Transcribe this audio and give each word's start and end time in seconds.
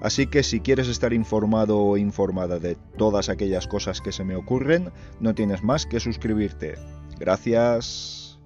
Así 0.00 0.26
que 0.26 0.42
si 0.42 0.60
quieres 0.60 0.88
estar 0.88 1.12
informado 1.12 1.78
o 1.78 1.96
informada 1.96 2.58
de 2.58 2.76
todas 2.96 3.28
aquellas 3.28 3.66
cosas 3.66 4.00
que 4.00 4.12
se 4.12 4.24
me 4.24 4.36
ocurren, 4.36 4.90
no 5.20 5.34
tienes 5.34 5.62
más 5.62 5.86
que 5.86 6.00
suscribirte. 6.00 6.74
Gracias. 7.18 8.38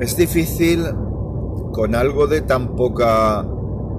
Es 0.00 0.16
difícil 0.16 0.82
con 1.72 1.94
algo 1.94 2.26
de 2.26 2.40
tan 2.40 2.74
poca 2.74 3.46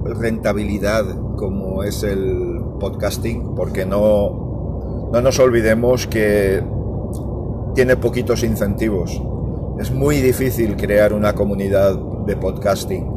rentabilidad 0.04 1.04
como 1.36 1.82
es 1.82 2.02
el 2.02 2.60
podcasting, 2.78 3.54
porque 3.54 3.86
no, 3.86 5.10
no 5.12 5.20
nos 5.20 5.38
olvidemos 5.38 6.06
que 6.06 6.62
tiene 7.74 7.96
poquitos 7.96 8.42
incentivos. 8.42 9.20
Es 9.78 9.90
muy 9.90 10.16
difícil 10.20 10.76
crear 10.76 11.12
una 11.12 11.34
comunidad 11.34 11.96
de 12.26 12.36
podcasting 12.36 13.14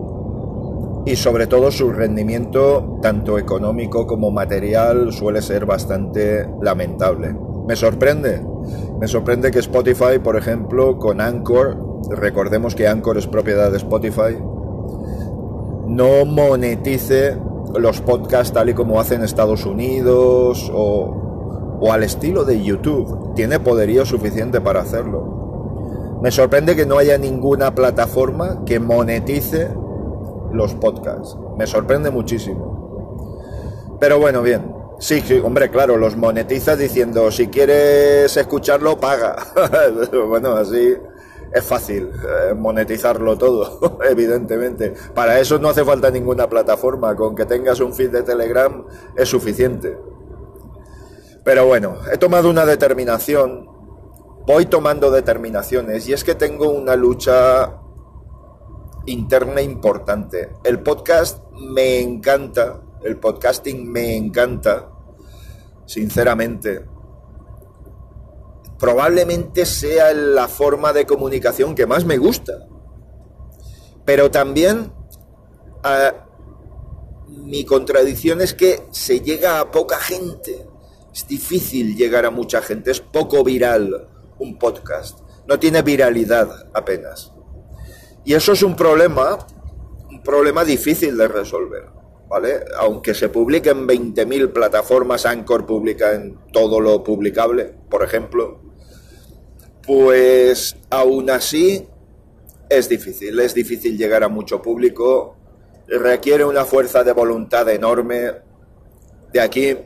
y 1.08 1.16
sobre 1.16 1.48
todo 1.48 1.72
su 1.72 1.94
rendimiento, 1.94 3.00
tanto 3.02 3.38
económico 3.38 4.06
como 4.06 4.30
material, 4.30 5.14
suele 5.14 5.42
ser 5.42 5.66
bastante 5.66 6.46
lamentable. 6.62 7.34
Me 7.66 7.78
sorprende, 7.78 8.46
me 9.00 9.08
sorprende 9.08 9.52
que 9.52 9.60
Spotify, 9.60 10.20
por 10.22 10.36
ejemplo, 10.36 10.98
con 10.98 11.22
Anchor, 11.22 11.78
recordemos 12.10 12.76
que 12.76 12.90
Anchor 12.90 13.18
es 13.18 13.26
propiedad 13.26 13.72
de 13.72 13.78
Spotify, 13.78 14.38
no 15.88 16.26
monetice 16.26 17.38
los 17.76 18.02
podcasts 18.02 18.54
tal 18.54 18.70
y 18.70 18.74
como 18.74 19.00
hacen 19.00 19.24
Estados 19.24 19.66
Unidos 19.66 20.72
o, 20.74 21.78
o 21.80 21.92
al 21.92 22.04
estilo 22.04 22.44
de 22.46 22.62
YouTube. 22.62 23.34
Tiene 23.36 23.60
poderío 23.60 24.06
suficiente 24.06 24.62
para 24.62 24.82
hacerlo. 24.82 26.20
Me 26.22 26.32
sorprende 26.32 26.76
que 26.76 26.86
no 26.86 26.98
haya 26.98 27.18
ninguna 27.18 27.74
plataforma 27.74 28.64
que 28.66 28.80
monetice 28.80 29.70
los 30.52 30.74
podcasts. 30.76 31.38
Me 31.58 31.68
sorprende 31.68 32.10
muchísimo. 32.10 33.98
Pero 34.00 34.20
bueno, 34.20 34.42
bien. 34.42 34.76
Sí, 35.00 35.22
sí, 35.22 35.40
hombre, 35.44 35.70
claro, 35.70 35.96
los 35.98 36.18
monetiza 36.18 36.76
diciendo, 36.76 37.30
si 37.30 37.48
quieres 37.48 38.36
escucharlo, 38.36 38.98
paga. 38.98 39.36
bueno, 40.28 40.54
así 40.54 40.96
es 41.52 41.64
fácil 41.64 42.12
eh, 42.12 42.54
monetizarlo 42.54 43.38
todo, 43.38 44.00
evidentemente. 44.10 44.94
Para 45.14 45.40
eso 45.40 45.60
no 45.60 45.70
hace 45.70 45.84
falta 45.84 46.10
ninguna 46.10 46.48
plataforma, 46.48 47.16
con 47.16 47.36
que 47.36 47.46
tengas 47.46 47.80
un 47.80 47.94
feed 47.94 48.12
de 48.12 48.24
Telegram 48.24 48.86
es 49.16 49.30
suficiente. 49.30 49.98
Pero 51.44 51.66
bueno, 51.66 51.98
he 52.12 52.18
tomado 52.18 52.50
una 52.50 52.66
determinación, 52.66 53.68
voy 54.46 54.66
tomando 54.66 55.10
determinaciones 55.12 56.08
y 56.10 56.14
es 56.14 56.24
que 56.24 56.36
tengo 56.36 56.70
una 56.70 56.96
lucha 56.96 57.80
interna 59.06 59.62
importante. 59.62 60.50
El 60.64 60.82
podcast 60.82 61.44
me 61.54 62.02
encanta, 62.02 62.82
el 63.04 63.18
podcasting 63.18 63.90
me 63.90 64.18
encanta, 64.18 64.90
sinceramente 65.86 66.97
probablemente 68.80 69.66
sea 69.66 70.14
la 70.14 70.48
forma 70.48 70.94
de 70.94 71.06
comunicación 71.06 71.76
que 71.76 71.86
más 71.86 72.06
me 72.06 72.18
gusta. 72.18 72.68
Pero 74.06 74.32
también 74.32 74.92
mi 77.28 77.66
contradicción 77.66 78.42
es 78.42 78.54
que 78.54 78.84
se 78.92 79.22
llega 79.22 79.60
a 79.60 79.72
poca 79.72 79.98
gente. 79.98 80.66
Es 81.14 81.28
difícil 81.28 81.96
llegar 81.96 82.26
a 82.26 82.32
mucha 82.32 82.62
gente, 82.62 82.92
es 82.92 83.02
poco 83.02 83.44
viral 83.44 84.08
un 84.40 84.60
podcast. 84.60 85.20
No 85.48 85.58
tiene 85.60 85.82
viralidad 85.82 86.70
apenas. 86.74 87.34
Y 88.24 88.34
eso 88.34 88.52
es 88.52 88.62
un 88.62 88.76
problema, 88.76 89.38
un 90.10 90.22
problema 90.22 90.64
difícil 90.64 91.18
de 91.18 91.28
resolver. 91.28 91.98
¿Vale? 92.30 92.66
Aunque 92.78 93.14
se 93.14 93.30
publique 93.30 93.70
en 93.70 93.88
20.000 93.88 94.52
plataformas, 94.52 95.26
Anchor 95.26 95.66
publica 95.66 96.14
en 96.14 96.38
todo 96.52 96.82
lo 96.82 97.02
publicable, 97.02 97.74
por 97.90 98.04
ejemplo, 98.04 98.67
pues 99.88 100.76
aún 100.90 101.30
así 101.30 101.88
es 102.70 102.90
difícil, 102.90 103.40
es 103.40 103.54
difícil 103.54 103.98
llegar 103.98 104.22
a 104.22 104.28
mucho 104.28 104.62
público, 104.62 105.38
requiere 105.88 106.44
una 106.44 106.66
fuerza 106.66 107.06
de 107.06 107.14
voluntad 107.14 107.70
enorme. 107.70 108.34
De 109.32 109.40
aquí 109.40 109.78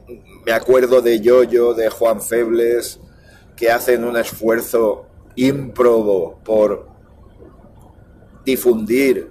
me 0.43 0.53
acuerdo 0.53 1.03
de 1.03 1.21
Yoyo, 1.21 1.75
de 1.75 1.91
Juan 1.91 2.19
Febles, 2.19 2.99
que 3.55 3.69
hacen 3.69 4.03
un 4.03 4.17
esfuerzo 4.17 5.05
ímprobo 5.35 6.39
por 6.43 6.89
difundir 8.43 9.29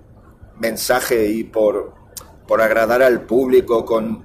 mensaje 0.60 1.26
y 1.31 1.42
por, 1.42 1.94
por 2.47 2.60
agradar 2.60 3.02
al 3.02 3.22
público 3.22 3.84
con, 3.84 4.25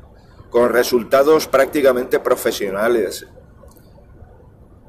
con 0.51 0.69
resultados 0.71 1.47
prácticamente 1.47 2.19
profesionales 2.19 3.25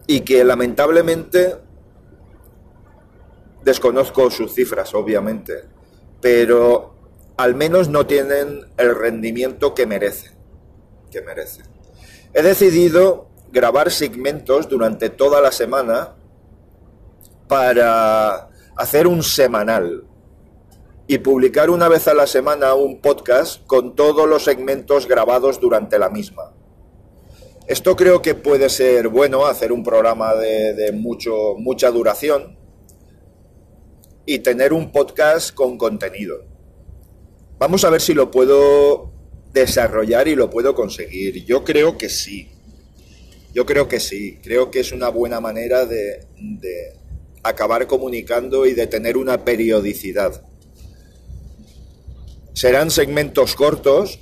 y 0.06 0.20
que 0.20 0.44
lamentablemente 0.44 1.56
desconozco 3.62 4.30
sus 4.30 4.54
cifras, 4.54 4.94
obviamente, 4.94 5.64
pero 6.20 6.94
al 7.36 7.54
menos 7.54 7.88
no 7.88 8.06
tienen 8.06 8.60
el 8.76 8.94
rendimiento 8.94 9.74
que 9.74 9.86
merecen, 9.86 10.32
que 11.10 11.20
merecen. 11.22 11.66
He 12.32 12.42
decidido 12.42 13.28
grabar 13.50 13.90
segmentos 13.90 14.68
durante 14.68 15.10
toda 15.10 15.40
la 15.40 15.50
semana 15.50 16.14
para 17.48 18.50
hacer 18.76 19.06
un 19.06 19.22
semanal 19.22 20.04
y 21.06 21.18
publicar 21.18 21.70
una 21.70 21.88
vez 21.88 22.08
a 22.08 22.14
la 22.14 22.26
semana 22.26 22.74
un 22.74 23.00
podcast 23.00 23.64
con 23.66 23.94
todos 23.94 24.28
los 24.28 24.44
segmentos 24.44 25.06
grabados 25.06 25.60
durante 25.60 25.98
la 25.98 26.10
misma. 26.10 26.52
Esto 27.66 27.96
creo 27.96 28.22
que 28.22 28.36
puede 28.36 28.68
ser 28.68 29.08
bueno, 29.08 29.44
hacer 29.46 29.72
un 29.72 29.82
programa 29.82 30.36
de, 30.36 30.92
mucho, 30.92 31.56
mucha 31.58 31.90
duración 31.90 32.56
y 34.24 34.38
tener 34.38 34.72
un 34.72 34.92
podcast 34.92 35.52
con 35.52 35.76
contenido. 35.76 36.44
Vamos 37.58 37.84
a 37.84 37.90
ver 37.90 38.00
si 38.00 38.14
lo 38.14 38.30
puedo 38.30 39.10
desarrollar 39.52 40.28
y 40.28 40.36
lo 40.36 40.48
puedo 40.48 40.76
conseguir. 40.76 41.44
Yo 41.44 41.64
creo 41.64 41.98
que 41.98 42.08
sí. 42.08 42.52
Yo 43.52 43.66
creo 43.66 43.88
que 43.88 43.98
sí. 43.98 44.38
Creo 44.44 44.70
que 44.70 44.80
es 44.80 44.92
una 44.92 45.08
buena 45.08 45.40
manera 45.40 45.86
de, 45.86 46.24
de 46.38 46.92
acabar 47.42 47.88
comunicando 47.88 48.66
y 48.66 48.74
de 48.74 48.86
tener 48.86 49.16
una 49.16 49.44
periodicidad. 49.44 50.40
Serán 52.52 52.92
segmentos 52.92 53.56
cortos, 53.56 54.20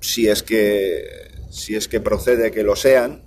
si 0.00 0.28
es 0.28 0.42
que 0.42 1.24
si 1.54 1.76
es 1.76 1.86
que 1.86 2.00
procede 2.00 2.50
que 2.50 2.64
lo 2.64 2.74
sean, 2.74 3.22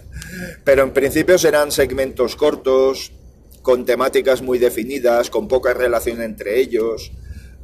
pero 0.64 0.82
en 0.82 0.92
principio 0.92 1.36
serán 1.36 1.70
segmentos 1.70 2.34
cortos, 2.34 3.12
con 3.60 3.84
temáticas 3.84 4.40
muy 4.40 4.58
definidas, 4.58 5.28
con 5.28 5.48
poca 5.48 5.74
relación 5.74 6.22
entre 6.22 6.58
ellos, 6.58 7.12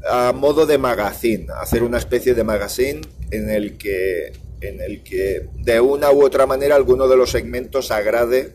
a 0.07 0.33
modo 0.35 0.67
de 0.67 0.77
magazine, 0.77 1.47
hacer 1.59 1.83
una 1.83 1.97
especie 1.97 2.35
de 2.35 2.45
magazine 2.45 3.01
en 3.31 3.49
el 3.49 3.79
que, 3.79 4.33
en 4.61 4.83
el 4.83 5.03
que 5.03 5.49
de 5.55 5.81
una 5.81 6.13
u 6.13 6.23
otra 6.23 6.47
manera 6.47 6.77
alguno 6.77 7.09
de 7.09 7.17
los 7.17 7.31
segmentos 7.31 7.91
agrade 7.91 8.55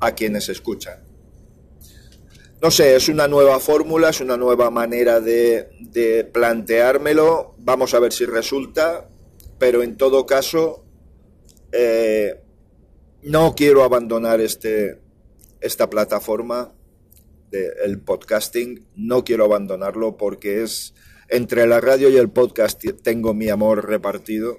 a 0.00 0.12
quienes 0.12 0.48
escuchan. 0.48 1.00
No 2.62 2.70
sé, 2.70 2.96
es 2.96 3.10
una 3.10 3.28
nueva 3.28 3.60
fórmula, 3.60 4.08
es 4.08 4.22
una 4.22 4.38
nueva 4.38 4.70
manera 4.70 5.20
de, 5.20 5.68
de 5.78 6.24
planteármelo, 6.24 7.54
vamos 7.58 7.92
a 7.92 8.00
ver 8.00 8.12
si 8.14 8.24
resulta, 8.24 9.08
pero 9.58 9.82
en 9.82 9.96
todo 9.96 10.26
caso, 10.26 10.84
eh, 11.72 12.40
no 13.22 13.54
quiero 13.54 13.84
abandonar 13.84 14.40
este, 14.40 15.00
esta 15.60 15.90
plataforma 15.90 16.72
del 17.50 18.00
podcasting, 18.00 18.86
no 18.94 19.24
quiero 19.24 19.44
abandonarlo 19.44 20.16
porque 20.16 20.62
es 20.62 20.94
entre 21.28 21.66
la 21.66 21.80
radio 21.80 22.08
y 22.08 22.16
el 22.16 22.30
podcast 22.30 22.82
tengo 23.02 23.34
mi 23.34 23.48
amor 23.48 23.86
repartido 23.86 24.58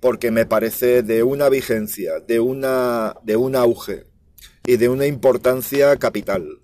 porque 0.00 0.30
me 0.30 0.46
parece 0.46 1.02
de 1.02 1.22
una 1.22 1.48
vigencia, 1.48 2.20
de 2.20 2.40
una 2.40 3.14
de 3.22 3.36
un 3.36 3.54
auge 3.54 4.06
y 4.64 4.76
de 4.76 4.88
una 4.88 5.06
importancia 5.06 5.96
capital 5.96 6.59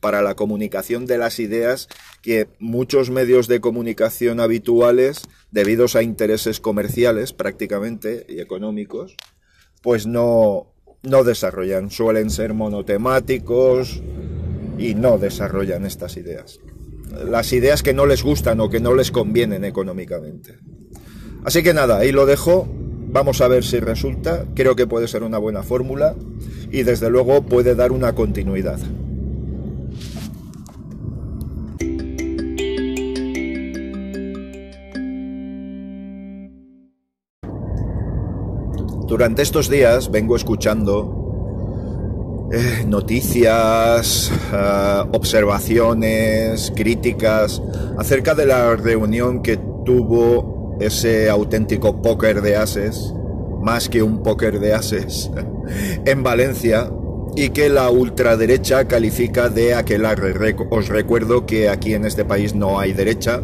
para 0.00 0.22
la 0.22 0.34
comunicación 0.34 1.06
de 1.06 1.18
las 1.18 1.38
ideas 1.38 1.88
que 2.22 2.48
muchos 2.58 3.10
medios 3.10 3.46
de 3.46 3.60
comunicación 3.60 4.40
habituales, 4.40 5.22
debidos 5.50 5.94
a 5.96 6.02
intereses 6.02 6.60
comerciales 6.60 7.32
prácticamente 7.32 8.26
y 8.28 8.40
económicos, 8.40 9.16
pues 9.82 10.06
no, 10.06 10.72
no 11.02 11.24
desarrollan. 11.24 11.90
Suelen 11.90 12.30
ser 12.30 12.54
monotemáticos 12.54 14.02
y 14.78 14.94
no 14.94 15.18
desarrollan 15.18 15.86
estas 15.86 16.16
ideas. 16.16 16.60
Las 17.28 17.52
ideas 17.52 17.82
que 17.82 17.94
no 17.94 18.06
les 18.06 18.22
gustan 18.22 18.60
o 18.60 18.70
que 18.70 18.80
no 18.80 18.94
les 18.94 19.10
convienen 19.10 19.64
económicamente. 19.64 20.58
Así 21.44 21.62
que 21.62 21.74
nada, 21.74 21.98
ahí 21.98 22.12
lo 22.12 22.26
dejo. 22.26 22.68
Vamos 23.12 23.40
a 23.40 23.48
ver 23.48 23.64
si 23.64 23.80
resulta. 23.80 24.46
Creo 24.54 24.76
que 24.76 24.86
puede 24.86 25.08
ser 25.08 25.24
una 25.24 25.38
buena 25.38 25.62
fórmula 25.62 26.14
y 26.70 26.84
desde 26.84 27.10
luego 27.10 27.42
puede 27.42 27.74
dar 27.74 27.92
una 27.92 28.14
continuidad. 28.14 28.78
Durante 39.10 39.42
estos 39.42 39.68
días 39.68 40.12
vengo 40.12 40.36
escuchando 40.36 42.48
eh, 42.52 42.84
noticias, 42.86 44.30
eh, 44.52 45.02
observaciones, 45.10 46.72
críticas 46.76 47.60
acerca 47.98 48.36
de 48.36 48.46
la 48.46 48.76
reunión 48.76 49.42
que 49.42 49.56
tuvo 49.84 50.76
ese 50.80 51.28
auténtico 51.28 52.00
póker 52.00 52.40
de 52.40 52.54
ases, 52.54 53.12
más 53.60 53.88
que 53.88 54.00
un 54.00 54.22
póker 54.22 54.60
de 54.60 54.74
ases, 54.74 55.28
en 56.04 56.22
Valencia 56.22 56.88
y 57.34 57.48
que 57.48 57.68
la 57.68 57.90
ultraderecha 57.90 58.86
califica 58.86 59.48
de 59.48 59.74
aquelarre. 59.74 60.54
Os 60.70 60.88
recuerdo 60.88 61.46
que 61.46 61.68
aquí 61.68 61.94
en 61.94 62.04
este 62.04 62.24
país 62.24 62.54
no 62.54 62.78
hay 62.78 62.92
derecha 62.92 63.42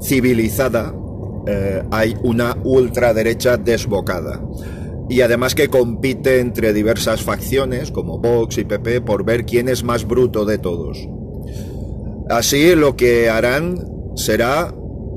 civilizada, 0.00 0.94
eh, 1.48 1.82
hay 1.90 2.16
una 2.22 2.56
ultraderecha 2.62 3.56
desbocada 3.56 4.40
y 5.10 5.22
además 5.22 5.56
que 5.56 5.68
compite 5.68 6.38
entre 6.38 6.72
diversas 6.72 7.22
facciones 7.22 7.90
como 7.90 8.20
Vox 8.20 8.58
y 8.58 8.64
PP 8.64 9.00
por 9.00 9.24
ver 9.24 9.44
quién 9.44 9.68
es 9.68 9.82
más 9.82 10.06
bruto 10.06 10.44
de 10.44 10.56
todos. 10.56 10.98
Así 12.30 12.76
lo 12.76 12.94
que 12.94 13.28
harán 13.28 13.76
será 14.14 14.72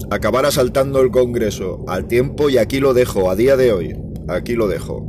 acabar 0.10 0.48
asaltando 0.48 1.00
el 1.00 1.12
Congreso 1.12 1.86
al 1.88 2.08
tiempo 2.08 2.50
y 2.50 2.58
aquí 2.58 2.80
lo 2.80 2.96
dejo, 2.96 3.30
a 3.30 3.36
día 3.36 3.56
de 3.56 3.72
hoy, 3.72 3.96
aquí 4.28 4.54
lo 4.56 4.68
dejo. 4.68 5.08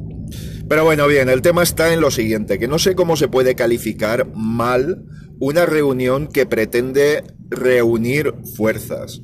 Pero 0.68 0.84
bueno, 0.84 1.06
bien, 1.06 1.30
el 1.30 1.40
tema 1.40 1.62
está 1.62 1.94
en 1.94 2.02
lo 2.02 2.10
siguiente, 2.10 2.58
que 2.58 2.68
no 2.68 2.78
sé 2.78 2.94
cómo 2.94 3.16
se 3.16 3.28
puede 3.28 3.54
calificar 3.54 4.30
mal 4.34 5.02
una 5.40 5.64
reunión 5.64 6.26
que 6.28 6.44
pretende 6.44 7.24
reunir 7.48 8.34
fuerzas, 8.54 9.22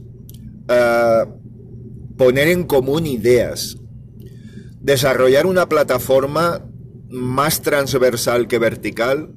eh, 0.69 1.25
poner 2.17 2.49
en 2.49 2.65
común 2.65 3.07
ideas, 3.07 3.77
desarrollar 4.81 5.47
una 5.47 5.69
plataforma 5.69 6.67
más 7.09 7.63
transversal 7.63 8.49
que 8.49 8.59
vertical 8.59 9.35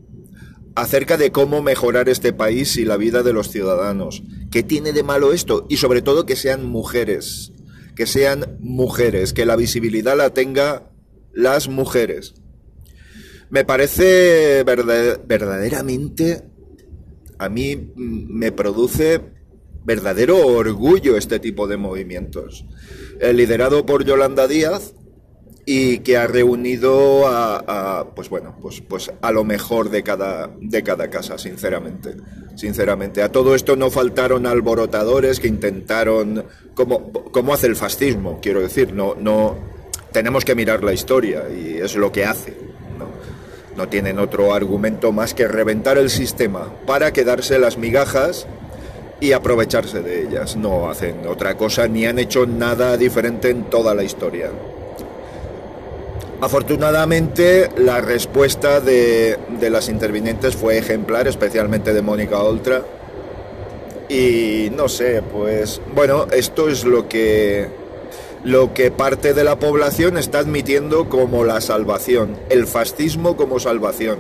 acerca 0.76 1.18
de 1.18 1.32
cómo 1.32 1.62
mejorar 1.62 2.10
este 2.10 2.34
país 2.34 2.78
y 2.78 2.86
la 2.86 2.98
vida 2.98 3.22
de 3.24 3.34
los 3.34 3.50
ciudadanos. 3.50 4.24
¿Qué 4.50 4.64
tiene 4.64 4.92
de 4.94 5.04
malo 5.04 5.34
esto? 5.34 5.66
Y 5.70 5.78
sobre 5.78 6.02
todo 6.02 6.26
que 6.26 6.36
sean 6.36 6.66
mujeres, 6.66 7.52
que 7.96 8.08
sean 8.08 8.58
mujeres, 8.60 9.34
que 9.34 9.46
la 9.46 9.56
visibilidad 9.56 10.18
la 10.18 10.32
tenga 10.32 10.90
las 11.32 11.68
mujeres. 11.68 12.36
Me 13.50 13.66
parece 13.66 14.64
verdaderamente, 14.64 16.44
a 17.38 17.50
mí 17.50 17.92
me 17.96 18.52
produce 18.52 19.22
verdadero 19.86 20.48
orgullo 20.48 21.18
este 21.18 21.40
tipo 21.40 21.68
de 21.68 21.78
movimientos. 21.78 22.66
El 23.20 23.38
liderado 23.38 23.86
por 23.86 24.06
Yolanda 24.06 24.48
Díaz, 24.48 24.96
y 25.66 26.00
que 26.00 26.18
ha 26.18 26.28
reunido 26.28 27.26
a, 27.28 28.08
pues 28.16 28.30
bueno 28.30 28.56
pues 28.62 28.82
pues 28.82 29.12
a 29.22 29.32
lo 29.32 29.44
mejor 29.44 29.90
de 29.90 30.04
cada 30.04 30.50
de 30.60 30.84
cada 30.84 31.10
casa 31.10 31.38
sinceramente. 31.38 32.16
Sinceramente 32.56 33.24
a 33.24 33.32
todo 33.32 33.56
esto 33.56 33.76
no 33.76 33.90
faltaron 33.90 34.46
alborotadores 34.46 35.40
que 35.40 35.48
intentaron 35.48 36.46
como 36.76 37.54
hace 37.54 37.68
el 37.68 37.76
fascismo 37.76 38.40
quiero 38.42 38.62
decir 38.62 38.94
no 38.94 39.16
no 39.16 39.56
tenemos 40.12 40.46
que 40.46 40.54
mirar 40.54 40.84
la 40.84 40.94
historia 40.94 41.46
y 41.50 41.78
es 41.78 41.96
lo 41.96 42.12
que 42.12 42.26
hace 42.26 42.56
no, 43.00 43.08
no 43.76 43.90
tienen 43.90 44.20
otro 44.20 44.54
argumento 44.54 45.12
más 45.12 45.34
que 45.34 45.48
reventar 45.48 45.98
el 45.98 46.10
sistema 46.10 46.72
para 46.86 47.12
quedarse 47.12 47.58
las 47.58 47.78
migajas 47.78 48.48
y 49.20 49.32
aprovecharse 49.32 50.02
de 50.02 50.24
ellas. 50.24 50.58
No 50.58 50.90
hacen 50.90 51.26
otra 51.28 51.56
cosa 51.56 51.88
ni 51.88 52.06
han 52.06 52.20
hecho 52.20 52.46
nada 52.46 52.98
diferente 52.98 53.50
en 53.50 53.64
toda 53.70 53.96
la 53.96 54.04
historia 54.04 54.50
Afortunadamente, 56.44 57.70
la 57.78 58.02
respuesta 58.02 58.82
de, 58.82 59.40
las 59.62 59.88
intervinientes 59.88 60.58
fue 60.58 60.78
ejemplar, 60.78 61.26
especialmente 61.26 61.94
de 61.94 62.02
Mónica 62.02 62.44
Oltra. 62.44 62.84
Y 64.10 64.70
no 64.76 64.90
sé, 64.90 65.22
pues 65.22 65.80
bueno, 65.96 66.28
esto 66.34 66.68
es 66.68 66.84
lo 66.84 67.08
que 67.08 67.70
lo 68.44 68.74
que 68.74 68.92
parte 68.92 69.34
de 69.34 69.46
la 69.46 69.58
población 69.58 70.18
está 70.18 70.40
admitiendo 70.40 71.08
como 71.08 71.46
la 71.46 71.62
salvación, 71.62 72.38
el 72.50 72.68
fascismo 72.68 73.38
como 73.38 73.62
salvación. 73.62 74.20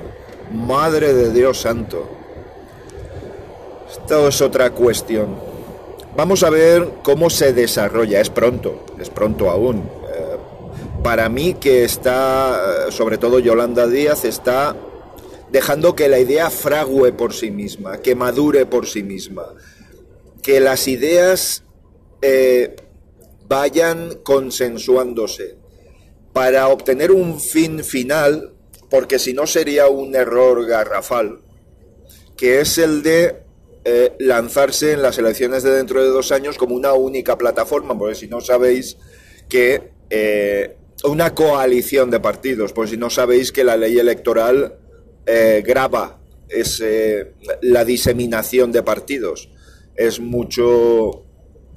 Madre 0.49 1.13
de 1.13 1.33
Dios 1.33 1.59
santo. 1.59 2.09
Esto 3.91 4.29
es 4.29 4.41
otra 4.41 4.69
cuestión. 4.69 5.35
Vamos 6.15 6.43
a 6.43 6.49
ver 6.49 6.87
cómo 7.03 7.29
se 7.29 7.51
desarrolla. 7.51 8.21
Es 8.21 8.29
pronto, 8.29 8.85
es 8.97 9.09
pronto 9.09 9.49
aún 9.49 10.02
para 11.03 11.27
mí 11.27 11.55
que 11.55 11.83
está, 11.83 12.89
sobre 12.89 13.17
todo 13.17 13.39
Yolanda 13.39 13.87
Díaz, 13.87 14.23
está 14.23 14.75
dejando 15.51 15.95
que 15.95 16.07
la 16.07 16.17
idea 16.17 16.49
frague 16.49 17.11
por 17.11 17.33
sí 17.33 17.51
misma, 17.51 17.97
que 17.97 18.15
madure 18.15 18.65
por 18.65 18.87
sí 18.87 19.03
misma, 19.03 19.53
que 20.41 20.61
las 20.61 20.87
ideas 20.87 21.63
eh, 22.21 22.75
vayan 23.47 24.15
consensuándose 24.23 25.57
para 26.31 26.69
obtener 26.69 27.11
un 27.11 27.39
fin 27.39 27.83
final, 27.83 28.53
porque 28.89 29.19
si 29.19 29.33
no 29.33 29.45
sería 29.45 29.89
un 29.89 30.15
error 30.15 30.65
garrafal, 30.65 31.41
que 32.37 32.61
es 32.61 32.77
el 32.77 33.03
de 33.03 33.43
eh, 33.83 34.15
lanzarse 34.19 34.93
en 34.93 35.01
las 35.01 35.17
elecciones 35.17 35.63
de 35.63 35.71
dentro 35.71 36.01
de 36.01 36.09
dos 36.09 36.31
años 36.31 36.57
como 36.57 36.75
una 36.75 36.93
única 36.93 37.37
plataforma, 37.37 37.97
porque 37.97 38.15
si 38.15 38.27
no 38.27 38.39
sabéis 38.39 38.97
que 39.49 39.91
eh, 40.09 40.77
una 41.03 41.33
coalición 41.35 42.09
de 42.09 42.19
partidos, 42.19 42.73
por 42.73 42.87
si 42.87 42.97
no 42.97 43.09
sabéis 43.09 43.51
que 43.51 43.63
la 43.63 43.77
ley 43.77 43.97
electoral 43.97 44.77
eh, 45.25 45.63
graba 45.65 46.19
la 47.61 47.85
diseminación 47.85 48.71
de 48.71 48.83
partidos. 48.83 49.49
Es 49.95 50.19
mucho, 50.19 51.25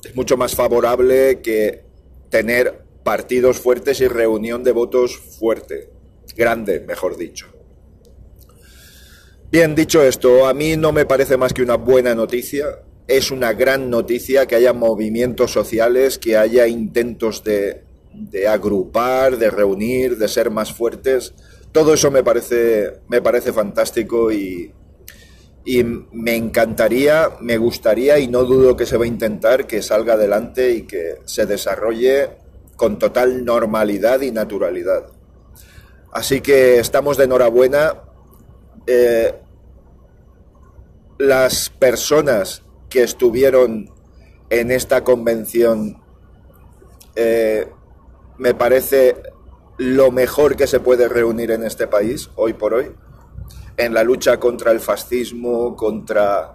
es 0.05 0.15
mucho 0.15 0.37
más 0.37 0.55
favorable 0.55 1.41
que 1.43 1.85
tener 2.31 2.85
partidos 3.03 3.59
fuertes 3.59 4.01
y 4.01 4.09
reunión 4.09 4.65
de 4.65 4.73
votos 4.73 5.17
fuerte, 5.17 5.91
grande, 6.37 6.81
mejor 6.81 7.17
dicho. 7.17 7.47
Bien, 9.51 9.75
dicho 9.75 10.03
esto, 10.03 10.47
a 10.47 10.55
mí 10.55 10.77
no 10.77 10.93
me 10.93 11.07
parece 11.07 11.37
más 11.37 11.53
que 11.53 11.63
una 11.63 11.77
buena 11.77 12.15
noticia. 12.15 12.83
Es 13.07 13.31
una 13.31 13.53
gran 13.53 13.91
noticia 13.91 14.47
que 14.47 14.57
haya 14.57 14.73
movimientos 14.73 15.53
sociales, 15.53 16.19
que 16.19 16.37
haya 16.37 16.67
intentos 16.67 17.45
de 17.45 17.86
de 18.17 18.49
agrupar, 18.49 19.37
de 19.37 19.51
reunir, 19.51 20.17
de 20.17 20.29
ser 20.29 20.51
más 20.51 20.73
fuertes. 20.73 21.35
Todo 21.73 21.95
eso 21.95 22.11
me 22.11 22.23
parece, 22.23 23.01
me 23.09 23.21
parece 23.21 23.53
fantástico 23.53 24.33
y, 24.33 24.73
y 25.65 25.85
me 25.85 26.37
encantaría, 26.37 27.31
me 27.41 27.59
gustaría 27.59 28.19
y 28.19 28.29
no 28.29 28.45
dudo 28.45 28.77
que 28.77 28.87
se 28.87 28.97
va 28.97 29.05
a 29.05 29.09
intentar 29.09 29.67
que 29.67 29.83
salga 29.83 30.15
adelante 30.15 30.73
y 30.73 30.83
que 30.83 31.17
se 31.25 31.45
desarrolle 31.45 32.31
con 32.77 32.99
total 32.99 33.45
normalidad 33.45 34.21
y 34.21 34.31
naturalidad. 34.31 35.07
Así 36.13 36.41
que 36.41 36.79
estamos 36.79 37.17
de 37.17 37.25
enhorabuena. 37.25 38.03
Eh, 38.87 39.35
las 41.19 41.71
personas 41.71 42.63
que 42.89 43.03
estuvieron 43.03 43.91
en 44.51 44.71
esta 44.71 45.03
convención 45.03 46.01
eh, 47.17 47.67
me 48.39 48.55
parece 48.55 49.23
lo 49.79 50.11
mejor 50.11 50.57
que 50.57 50.67
se 50.67 50.81
puede 50.81 51.09
reunir 51.09 51.51
en 51.51 51.65
este 51.65 51.87
país 51.87 52.31
hoy 52.37 52.55
por 52.55 52.75
hoy, 52.75 52.95
en 53.77 53.95
la 53.95 54.03
lucha 54.03 54.39
contra 54.39 54.73
el 54.73 54.81
fascismo, 54.81 55.77
contra 55.77 56.55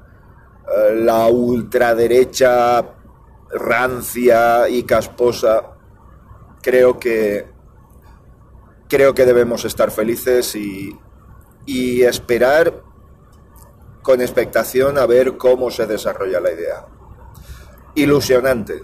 eh, 0.67 0.95
la 0.95 1.27
ultraderecha 1.27 2.83
rancia 3.53 4.69
y 4.69 4.83
casposa. 4.83 5.73
Creo 6.61 6.99
que 6.99 7.47
creo 8.87 9.13
que 9.13 9.25
debemos 9.25 9.63
estar 9.63 9.89
felices 9.89 10.53
y, 10.55 10.97
y 11.65 12.01
esperar 12.01 12.83
con 14.01 14.19
expectación 14.19 14.97
a 14.97 15.05
ver 15.05 15.37
cómo 15.37 15.71
se 15.71 15.87
desarrolla 15.87 16.41
la 16.41 16.51
idea. 16.51 16.85
Ilusionante. 17.95 18.83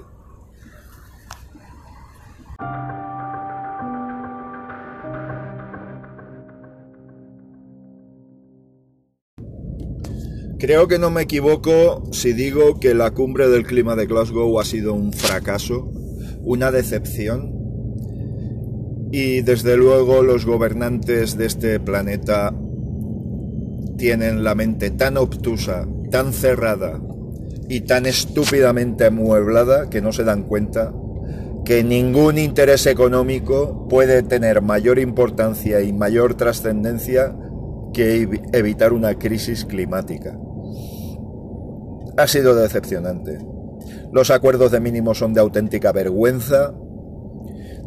Creo 10.60 10.88
que 10.88 10.98
no 10.98 11.12
me 11.12 11.22
equivoco 11.22 12.04
si 12.12 12.34
digo 12.34 12.80
que 12.80 12.96
la 12.96 13.12
cumbre 13.12 13.48
del 13.48 13.64
clima 13.64 13.96
de 13.96 14.08
Glasgow 14.08 14.60
ha 14.60 14.66
sido 14.66 14.96
un 14.96 15.14
fracaso, 15.14 15.92
una 16.42 16.72
decepción, 16.72 17.58
y 19.12 19.42
desde 19.42 19.78
luego 19.78 20.24
los 20.24 20.48
gobernantes 20.48 21.38
de 21.38 21.46
este 21.46 21.80
planeta 21.80 22.56
tienen 23.98 24.44
la 24.44 24.56
mente 24.56 24.90
tan 24.90 25.18
obtusa, 25.18 25.88
tan 26.10 26.34
cerrada 26.34 27.02
y 27.70 27.82
tan 27.82 28.08
estúpidamente 28.08 29.06
amueblada 29.06 29.92
que 29.92 30.02
no 30.02 30.12
se 30.12 30.24
dan 30.24 30.42
cuenta 30.44 30.92
que 31.66 31.84
ningún 31.84 32.40
interés 32.40 32.88
económico 32.88 33.88
puede 33.90 34.24
tener 34.24 34.64
mayor 34.64 34.98
importancia 34.98 35.82
y 35.82 35.94
mayor 35.94 36.34
trascendencia 36.36 37.36
que 37.94 38.28
evitar 38.54 38.94
una 38.94 39.20
crisis 39.20 39.66
climática. 39.66 40.38
Ha 42.18 42.28
sido 42.28 42.56
decepcionante. 42.56 43.40
Los 44.12 44.32
acuerdos 44.32 44.72
de 44.72 44.80
mínimo 44.80 45.14
son 45.14 45.34
de 45.34 45.42
auténtica 45.42 45.92
vergüenza. 45.92 46.74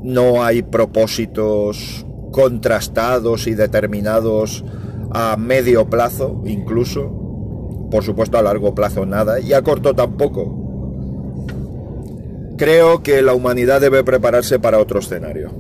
No 0.02 0.44
hay 0.44 0.62
propósitos 0.62 2.06
contrastados 2.30 3.46
y 3.48 3.54
determinados 3.54 4.64
a 5.10 5.36
medio 5.36 5.90
plazo 5.90 6.42
incluso. 6.44 7.88
Por 7.90 8.04
supuesto 8.04 8.38
a 8.38 8.42
largo 8.42 8.74
plazo 8.74 9.04
nada 9.04 9.40
y 9.40 9.52
a 9.52 9.62
corto 9.62 9.94
tampoco. 9.94 10.56
Creo 12.56 13.02
que 13.02 13.22
la 13.22 13.34
humanidad 13.34 13.80
debe 13.80 14.04
prepararse 14.04 14.60
para 14.60 14.78
otro 14.78 15.00
escenario. 15.00 15.50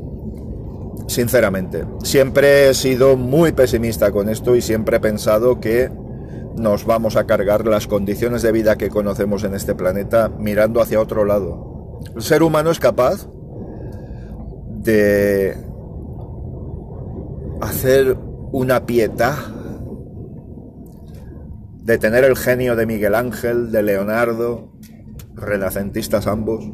Sinceramente, 1.08 1.84
siempre 2.04 2.68
he 2.68 2.74
sido 2.74 3.16
muy 3.16 3.50
pesimista 3.50 4.12
con 4.12 4.28
esto 4.28 4.54
y 4.54 4.60
siempre 4.60 4.98
he 4.98 5.00
pensado 5.00 5.58
que 5.58 5.90
nos 6.56 6.84
vamos 6.84 7.16
a 7.16 7.26
cargar 7.26 7.66
las 7.66 7.86
condiciones 7.86 8.42
de 8.42 8.52
vida 8.52 8.76
que 8.76 8.88
conocemos 8.88 9.44
en 9.44 9.54
este 9.54 9.74
planeta 9.74 10.28
mirando 10.28 10.80
hacia 10.80 11.00
otro 11.00 11.24
lado. 11.24 12.00
El 12.14 12.22
ser 12.22 12.42
humano 12.42 12.70
es 12.70 12.80
capaz 12.80 13.28
de 14.82 15.56
hacer 17.60 18.16
una 18.52 18.86
piedad, 18.86 19.36
de 21.82 21.98
tener 21.98 22.24
el 22.24 22.36
genio 22.36 22.76
de 22.76 22.86
Miguel 22.86 23.14
Ángel, 23.14 23.70
de 23.70 23.82
Leonardo, 23.82 24.72
renacentistas 25.34 26.26
ambos, 26.26 26.64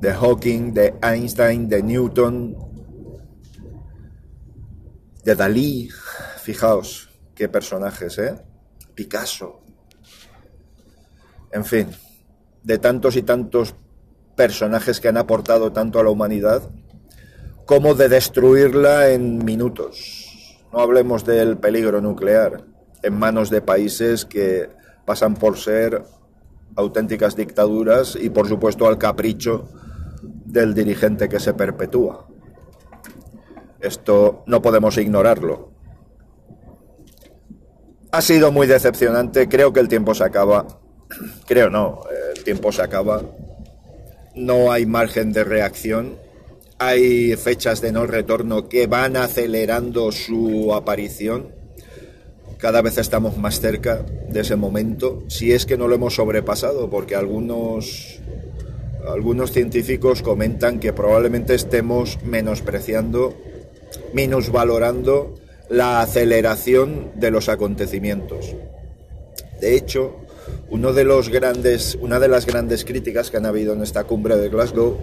de 0.00 0.12
Hawking, 0.12 0.72
de 0.72 0.94
Einstein, 1.02 1.68
de 1.68 1.82
Newton, 1.82 2.56
de 5.24 5.34
Dalí. 5.34 5.88
Fijaos 6.42 7.10
qué 7.34 7.48
personajes, 7.48 8.18
¿eh? 8.18 8.34
Picasso. 8.94 9.60
En 11.52 11.64
fin, 11.64 11.88
de 12.62 12.78
tantos 12.78 13.16
y 13.16 13.22
tantos 13.22 13.74
personajes 14.36 15.00
que 15.00 15.08
han 15.08 15.16
aportado 15.16 15.72
tanto 15.72 16.00
a 16.00 16.04
la 16.04 16.10
humanidad, 16.10 16.62
como 17.66 17.94
de 17.94 18.08
destruirla 18.08 19.10
en 19.10 19.44
minutos. 19.44 20.58
No 20.72 20.80
hablemos 20.80 21.24
del 21.24 21.56
peligro 21.56 22.00
nuclear 22.00 22.64
en 23.02 23.14
manos 23.14 23.50
de 23.50 23.62
países 23.62 24.24
que 24.24 24.70
pasan 25.04 25.34
por 25.34 25.58
ser 25.58 26.02
auténticas 26.76 27.36
dictaduras 27.36 28.16
y 28.20 28.30
por 28.30 28.48
supuesto 28.48 28.88
al 28.88 28.98
capricho 28.98 29.68
del 30.22 30.74
dirigente 30.74 31.28
que 31.28 31.40
se 31.40 31.54
perpetúa. 31.54 32.26
Esto 33.80 34.42
no 34.46 34.62
podemos 34.62 34.96
ignorarlo. 34.96 35.73
Ha 38.14 38.22
sido 38.22 38.52
muy 38.52 38.68
decepcionante, 38.68 39.48
creo 39.48 39.72
que 39.72 39.80
el 39.80 39.88
tiempo 39.88 40.14
se 40.14 40.22
acaba. 40.22 40.68
Creo 41.48 41.68
no, 41.68 42.02
el 42.36 42.44
tiempo 42.44 42.70
se 42.70 42.80
acaba. 42.80 43.24
No 44.36 44.70
hay 44.70 44.86
margen 44.86 45.32
de 45.32 45.42
reacción. 45.42 46.16
Hay 46.78 47.34
fechas 47.34 47.80
de 47.80 47.90
no 47.90 48.06
retorno 48.06 48.68
que 48.68 48.86
van 48.86 49.16
acelerando 49.16 50.12
su 50.12 50.72
aparición. 50.72 51.56
Cada 52.58 52.82
vez 52.82 52.98
estamos 52.98 53.36
más 53.36 53.58
cerca 53.58 54.06
de 54.28 54.42
ese 54.42 54.54
momento, 54.54 55.24
si 55.26 55.50
es 55.50 55.66
que 55.66 55.76
no 55.76 55.88
lo 55.88 55.96
hemos 55.96 56.14
sobrepasado, 56.14 56.88
porque 56.88 57.16
algunos, 57.16 58.20
algunos 59.08 59.50
científicos 59.50 60.22
comentan 60.22 60.78
que 60.78 60.92
probablemente 60.92 61.56
estemos 61.56 62.22
menospreciando, 62.22 63.34
minusvalorando 64.12 65.34
la 65.68 66.00
aceleración 66.00 67.12
de 67.14 67.30
los 67.30 67.48
acontecimientos. 67.48 68.54
De 69.60 69.76
hecho, 69.76 70.16
uno 70.68 70.92
de 70.92 71.04
los 71.04 71.28
grandes, 71.28 71.96
una 72.00 72.18
de 72.20 72.28
las 72.28 72.46
grandes 72.46 72.84
críticas 72.84 73.30
que 73.30 73.36
han 73.36 73.46
habido 73.46 73.72
en 73.72 73.82
esta 73.82 74.04
cumbre 74.04 74.36
de 74.36 74.48
Glasgow 74.48 74.98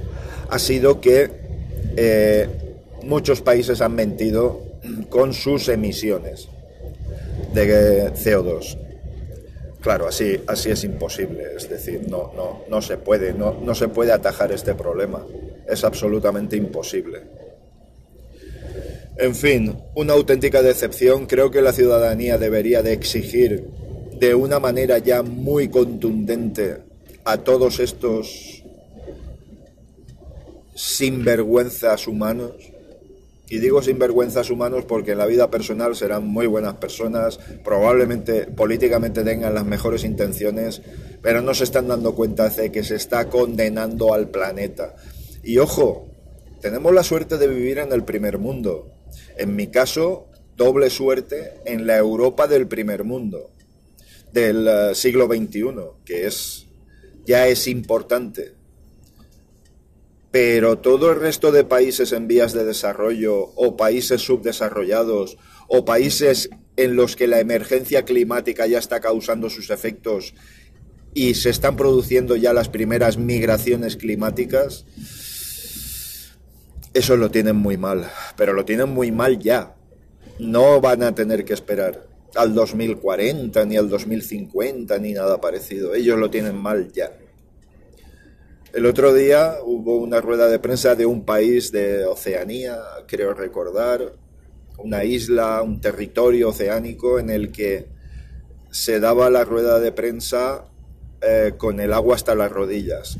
ha 0.49 0.59
sido 0.59 1.01
que 1.01 1.31
eh, 1.95 2.47
muchos 3.03 3.41
países 3.41 3.81
han 3.81 3.95
mentido 3.95 4.61
con 5.09 5.33
sus 5.33 5.67
emisiones 5.69 6.47
de 7.53 8.11
CO2. 8.13 8.77
Claro, 9.81 10.07
así, 10.07 10.39
así 10.45 10.69
es 10.69 10.83
imposible, 10.83 11.55
es 11.57 11.67
decir, 11.67 12.07
no, 12.07 12.31
no, 12.35 12.61
no 12.69 12.81
se 12.83 12.97
puede, 12.97 13.33
no, 13.33 13.55
no 13.63 13.73
se 13.73 13.87
puede 13.87 14.11
atajar 14.11 14.51
este 14.51 14.75
problema, 14.75 15.25
es 15.67 15.83
absolutamente 15.83 16.55
imposible. 16.55 17.40
En 19.17 19.35
fin, 19.35 19.77
una 19.95 20.13
auténtica 20.13 20.61
decepción. 20.61 21.25
Creo 21.25 21.51
que 21.51 21.61
la 21.61 21.73
ciudadanía 21.73 22.37
debería 22.37 22.81
de 22.81 22.93
exigir 22.93 23.67
de 24.19 24.35
una 24.35 24.59
manera 24.59 24.97
ya 24.99 25.21
muy 25.23 25.69
contundente 25.69 26.77
a 27.23 27.37
todos 27.37 27.79
estos 27.79 28.63
sinvergüenzas 30.75 32.07
humanos. 32.07 32.53
Y 33.49 33.59
digo 33.59 33.81
sinvergüenzas 33.81 34.49
humanos 34.49 34.85
porque 34.87 35.11
en 35.11 35.17
la 35.17 35.25
vida 35.25 35.51
personal 35.51 35.95
serán 35.95 36.25
muy 36.25 36.47
buenas 36.47 36.75
personas, 36.75 37.37
probablemente 37.65 38.45
políticamente 38.45 39.23
tengan 39.23 39.53
las 39.53 39.65
mejores 39.65 40.05
intenciones, 40.05 40.81
pero 41.21 41.41
no 41.41 41.53
se 41.53 41.65
están 41.65 41.89
dando 41.89 42.15
cuenta 42.15 42.47
de 42.49 42.71
que 42.71 42.85
se 42.85 42.95
está 42.95 43.27
condenando 43.27 44.13
al 44.13 44.29
planeta. 44.29 44.95
Y 45.43 45.57
ojo, 45.57 46.07
tenemos 46.61 46.93
la 46.93 47.03
suerte 47.03 47.37
de 47.37 47.47
vivir 47.47 47.79
en 47.79 47.91
el 47.91 48.05
primer 48.05 48.37
mundo. 48.37 49.00
En 49.41 49.55
mi 49.55 49.71
caso, 49.71 50.27
doble 50.55 50.91
suerte 50.91 51.61
en 51.65 51.87
la 51.87 51.97
Europa 51.97 52.45
del 52.45 52.67
primer 52.67 53.03
mundo, 53.03 53.49
del 54.31 54.67
eh, 54.67 54.93
siglo 54.93 55.25
XXI, 55.25 55.63
que 56.05 56.27
es 56.27 56.67
ya 57.25 57.47
es 57.47 57.67
importante. 57.67 58.53
Pero 60.29 60.77
todo 60.77 61.11
el 61.11 61.19
resto 61.19 61.51
de 61.51 61.63
países 61.63 62.11
en 62.11 62.27
vías 62.27 62.53
de 62.53 62.65
desarrollo 62.65 63.35
o 63.55 63.75
países 63.75 64.21
subdesarrollados 64.21 65.39
o 65.67 65.85
países 65.85 66.51
en 66.77 66.95
los 66.95 67.15
que 67.15 67.25
la 67.25 67.39
emergencia 67.39 68.05
climática 68.05 68.67
ya 68.67 68.77
está 68.77 68.99
causando 68.99 69.49
sus 69.49 69.71
efectos 69.71 70.35
y 71.15 71.33
se 71.33 71.49
están 71.49 71.77
produciendo 71.77 72.35
ya 72.35 72.53
las 72.53 72.69
primeras 72.69 73.17
migraciones 73.17 73.97
climáticas, 73.97 74.85
eso 76.93 77.15
lo 77.15 77.31
tienen 77.31 77.55
muy 77.55 77.77
mal, 77.77 78.09
pero 78.35 78.53
lo 78.53 78.65
tienen 78.65 78.89
muy 78.89 79.11
mal 79.11 79.39
ya. 79.39 79.75
No 80.39 80.81
van 80.81 81.03
a 81.03 81.15
tener 81.15 81.45
que 81.45 81.53
esperar 81.53 82.07
al 82.35 82.53
2040, 82.53 83.65
ni 83.65 83.77
al 83.77 83.89
2050, 83.89 84.97
ni 84.97 85.13
nada 85.13 85.39
parecido. 85.39 85.93
Ellos 85.93 86.19
lo 86.19 86.29
tienen 86.29 86.55
mal 86.55 86.91
ya. 86.91 87.11
El 88.73 88.85
otro 88.85 89.13
día 89.13 89.57
hubo 89.63 89.97
una 89.97 90.21
rueda 90.21 90.47
de 90.47 90.59
prensa 90.59 90.95
de 90.95 91.05
un 91.05 91.25
país 91.25 91.71
de 91.71 92.05
Oceanía, 92.05 92.79
creo 93.05 93.33
recordar, 93.33 94.13
una 94.77 95.03
isla, 95.03 95.61
un 95.61 95.81
territorio 95.81 96.49
oceánico 96.49 97.19
en 97.19 97.29
el 97.29 97.51
que 97.51 97.87
se 98.71 98.99
daba 98.99 99.29
la 99.29 99.43
rueda 99.43 99.79
de 99.79 99.91
prensa 99.91 100.65
eh, 101.21 101.53
con 101.57 101.79
el 101.79 101.93
agua 101.93 102.15
hasta 102.15 102.33
las 102.33 102.51
rodillas. 102.51 103.17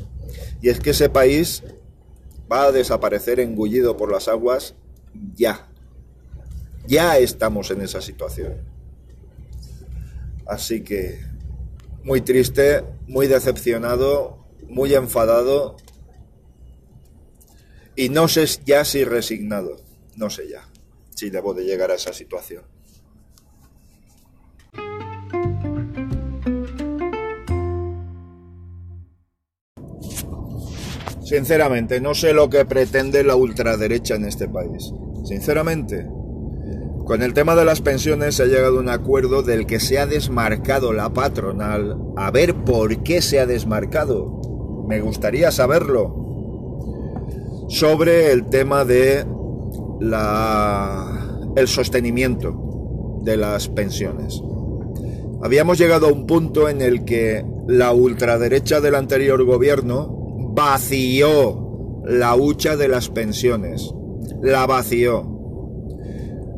Y 0.62 0.70
es 0.70 0.80
que 0.80 0.90
ese 0.90 1.10
país 1.10 1.62
va 2.52 2.64
a 2.64 2.72
desaparecer 2.72 3.40
engullido 3.40 3.96
por 3.96 4.12
las 4.12 4.28
aguas 4.28 4.74
ya. 5.34 5.68
Ya 6.86 7.16
estamos 7.16 7.70
en 7.70 7.80
esa 7.80 8.02
situación. 8.02 8.56
Así 10.46 10.82
que 10.82 11.20
muy 12.04 12.20
triste, 12.20 12.84
muy 13.06 13.26
decepcionado, 13.26 14.44
muy 14.68 14.94
enfadado 14.94 15.76
y 17.96 18.10
no 18.10 18.28
sé 18.28 18.46
ya 18.66 18.84
si 18.84 19.04
resignado, 19.04 19.80
no 20.16 20.28
sé 20.28 20.48
ya 20.48 20.68
si 21.14 21.30
debo 21.30 21.54
de 21.54 21.64
llegar 21.64 21.90
a 21.90 21.94
esa 21.94 22.12
situación. 22.12 22.64
Sinceramente, 31.24 32.00
no 32.00 32.14
sé 32.14 32.32
lo 32.32 32.50
que 32.50 32.64
pretende 32.64 33.22
la 33.22 33.36
ultraderecha 33.36 34.16
en 34.16 34.24
este 34.24 34.48
país. 34.48 34.92
Sinceramente, 35.24 36.06
con 37.04 37.22
el 37.22 37.34
tema 37.34 37.54
de 37.54 37.64
las 37.64 37.80
pensiones 37.80 38.36
se 38.36 38.44
ha 38.44 38.46
llegado 38.46 38.78
a 38.78 38.80
un 38.80 38.88
acuerdo 38.88 39.42
del 39.42 39.66
que 39.66 39.80
se 39.80 39.98
ha 39.98 40.06
desmarcado 40.06 40.92
la 40.92 41.12
patronal. 41.12 41.96
A 42.16 42.30
ver 42.30 42.54
por 42.54 43.02
qué 43.02 43.22
se 43.22 43.40
ha 43.40 43.46
desmarcado. 43.46 44.84
Me 44.88 45.00
gustaría 45.00 45.50
saberlo. 45.50 46.18
Sobre 47.68 48.32
el 48.32 48.46
tema 48.46 48.84
de 48.84 49.24
la, 50.00 51.52
el 51.56 51.68
sostenimiento 51.68 53.20
de 53.22 53.36
las 53.36 53.68
pensiones. 53.68 54.42
Habíamos 55.42 55.78
llegado 55.78 56.08
a 56.08 56.12
un 56.12 56.26
punto 56.26 56.68
en 56.68 56.82
el 56.82 57.04
que 57.04 57.44
la 57.66 57.92
ultraderecha 57.92 58.80
del 58.80 58.94
anterior 58.94 59.44
gobierno 59.44 60.21
vació 60.52 62.02
la 62.04 62.36
hucha 62.36 62.76
de 62.76 62.88
las 62.88 63.08
pensiones. 63.08 63.92
La 64.40 64.66
vació. 64.66 65.28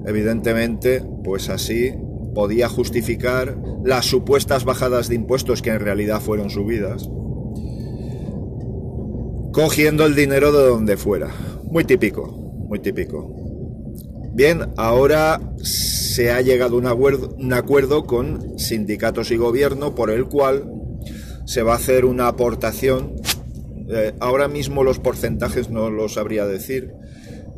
Evidentemente, 0.07 1.03
pues 1.23 1.49
así 1.49 1.93
podía 2.35 2.69
justificar 2.69 3.57
las 3.85 4.07
supuestas 4.07 4.65
bajadas 4.65 5.09
de 5.09 5.15
impuestos 5.15 5.63
que 5.63 5.71
en 5.71 5.81
realidad 5.81 6.21
fueron 6.21 6.51
subidas, 6.51 7.09
cogiendo 9.53 10.05
el 10.05 10.15
dinero 10.15 10.53
de 10.53 10.67
donde 10.67 10.97
fuera. 10.97 11.29
Muy 11.65 11.85
típico, 11.85 12.27
muy 12.69 12.81
típico. 12.81 13.35
Bien, 14.33 14.73
ahora 14.77 15.41
se 15.63 16.33
ha 16.33 16.41
llegado 16.41 16.77
un 16.77 16.87
acuerdo, 16.87 17.37
un 17.39 17.53
acuerdo 17.53 18.05
con 18.05 18.59
sindicatos 18.59 19.31
y 19.31 19.37
gobierno 19.37 19.95
por 19.95 20.11
el 20.11 20.27
cual 20.27 20.69
se 21.47 21.63
va 21.63 21.75
a 21.75 21.77
hacer 21.77 22.05
una 22.05 22.27
aportación. 22.27 23.15
Eh, 23.89 24.15
ahora 24.21 24.49
mismo 24.49 24.83
los 24.83 24.99
porcentajes 24.99 25.71
no 25.71 25.91
los 25.91 26.15
sabría 26.15 26.47
decir, 26.47 26.93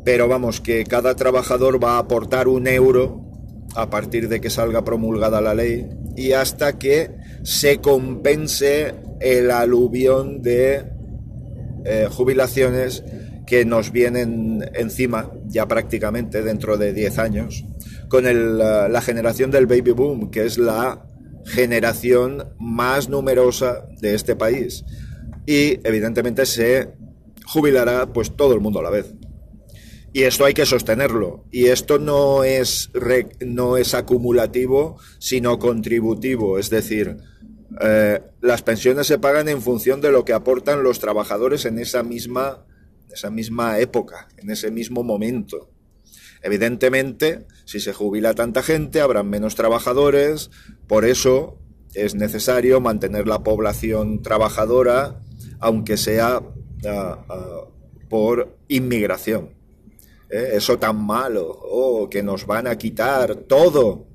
pero 0.03 0.27
vamos, 0.27 0.61
que 0.61 0.83
cada 0.83 1.15
trabajador 1.15 1.83
va 1.83 1.95
a 1.95 1.99
aportar 1.99 2.47
un 2.47 2.67
euro 2.67 3.23
a 3.75 3.89
partir 3.89 4.29
de 4.29 4.41
que 4.41 4.49
salga 4.49 4.83
promulgada 4.83 5.41
la 5.41 5.53
ley 5.53 5.87
y 6.15 6.31
hasta 6.31 6.79
que 6.79 7.11
se 7.43 7.77
compense 7.77 8.95
el 9.19 9.51
aluvión 9.51 10.41
de 10.41 10.83
eh, 11.85 12.07
jubilaciones 12.09 13.03
que 13.45 13.65
nos 13.65 13.91
vienen 13.91 14.69
encima 14.73 15.31
ya 15.45 15.67
prácticamente 15.67 16.43
dentro 16.43 16.77
de 16.77 16.93
10 16.93 17.17
años 17.19 17.65
con 18.09 18.23
la 18.57 19.01
generación 19.01 19.51
del 19.51 19.67
baby 19.67 19.91
boom, 19.91 20.31
que 20.31 20.45
es 20.45 20.57
la 20.57 21.05
generación 21.45 22.49
más 22.59 23.09
numerosa 23.09 23.85
de 23.99 24.13
este 24.13 24.35
país. 24.35 24.83
Y 25.47 25.79
evidentemente 25.87 26.45
se 26.45 26.89
jubilará 27.45 28.13
pues 28.13 28.35
todo 28.35 28.53
el 28.53 28.59
mundo 28.59 28.81
a 28.81 28.83
la 28.83 28.91
vez. 28.91 29.15
Y 30.13 30.23
esto 30.23 30.45
hay 30.45 30.53
que 30.53 30.65
sostenerlo. 30.65 31.45
Y 31.51 31.67
esto 31.67 31.97
no 31.97 32.43
es, 32.43 32.91
no 33.39 33.77
es 33.77 33.93
acumulativo, 33.93 34.99
sino 35.19 35.57
contributivo. 35.57 36.59
Es 36.59 36.69
decir, 36.69 37.17
eh, 37.81 38.21
las 38.41 38.61
pensiones 38.61 39.07
se 39.07 39.19
pagan 39.19 39.47
en 39.47 39.61
función 39.61 40.01
de 40.01 40.11
lo 40.11 40.25
que 40.25 40.33
aportan 40.33 40.83
los 40.83 40.99
trabajadores 40.99 41.65
en 41.65 41.79
esa 41.79 42.03
misma, 42.03 42.65
esa 43.11 43.29
misma 43.29 43.79
época, 43.79 44.27
en 44.37 44.49
ese 44.49 44.69
mismo 44.69 45.03
momento. 45.03 45.71
Evidentemente, 46.41 47.45
si 47.65 47.79
se 47.79 47.93
jubila 47.93 48.33
tanta 48.33 48.63
gente, 48.63 49.01
habrán 49.01 49.29
menos 49.29 49.55
trabajadores, 49.55 50.49
por 50.87 51.05
eso 51.05 51.59
es 51.93 52.15
necesario 52.15 52.79
mantener 52.79 53.27
la 53.27 53.43
población 53.43 54.21
trabajadora, 54.21 55.21
aunque 55.59 55.97
sea 55.97 56.41
ah, 56.85 57.25
ah, 57.29 57.61
por 58.09 58.57
inmigración. 58.67 59.49
¿Eh? 60.29 60.51
Eso 60.53 60.77
tan 60.77 61.03
malo, 61.05 61.47
oh, 61.47 62.09
que 62.09 62.23
nos 62.23 62.45
van 62.45 62.67
a 62.67 62.77
quitar 62.77 63.35
todo, 63.35 64.05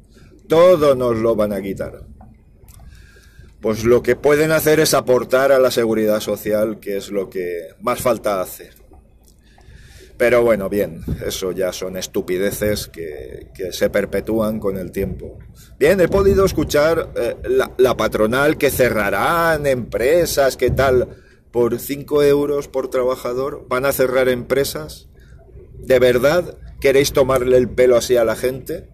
todo 0.49 0.95
nos 0.95 1.17
lo 1.17 1.35
van 1.35 1.53
a 1.53 1.63
quitar. 1.63 2.05
Pues 3.61 3.85
lo 3.85 4.03
que 4.03 4.17
pueden 4.17 4.51
hacer 4.51 4.81
es 4.81 4.93
aportar 4.93 5.53
a 5.53 5.61
la 5.61 5.71
seguridad 5.71 6.21
social, 6.21 6.81
que 6.81 6.97
es 6.97 7.11
lo 7.11 7.31
que 7.31 7.69
más 7.81 8.01
falta 8.01 8.41
hace. 8.41 8.71
Pero 10.23 10.43
bueno, 10.43 10.69
bien, 10.69 11.01
eso 11.27 11.53
ya 11.53 11.73
son 11.73 11.97
estupideces 11.97 12.89
que, 12.89 13.51
se 13.73 13.91
perpetúan 13.91 14.61
con 14.61 14.77
el 14.77 14.93
tiempo. 14.93 15.39
Bien, 15.79 16.01
he 16.01 16.09
podido 16.09 16.45
escuchar 16.45 17.11
eh, 17.17 17.37
la, 17.79 17.97
patronal 17.97 18.57
que 18.57 18.71
cerrarán 18.71 19.67
empresas, 19.67 20.57
¿qué 20.57 20.71
tal? 20.71 21.09
Por 21.53 21.79
5 21.79 22.23
euros 22.23 22.69
por 22.69 22.89
trabajador, 22.89 23.67
¿van 23.69 23.85
a 23.85 23.93
cerrar 23.93 24.29
empresas? 24.29 25.09
¿De 25.79 25.99
verdad 25.99 26.59
queréis 26.81 27.13
tomarle 27.13 27.57
el 27.59 27.69
pelo 27.69 27.97
así 27.97 28.17
a 28.17 28.25
la 28.25 28.37
gente? 28.37 28.89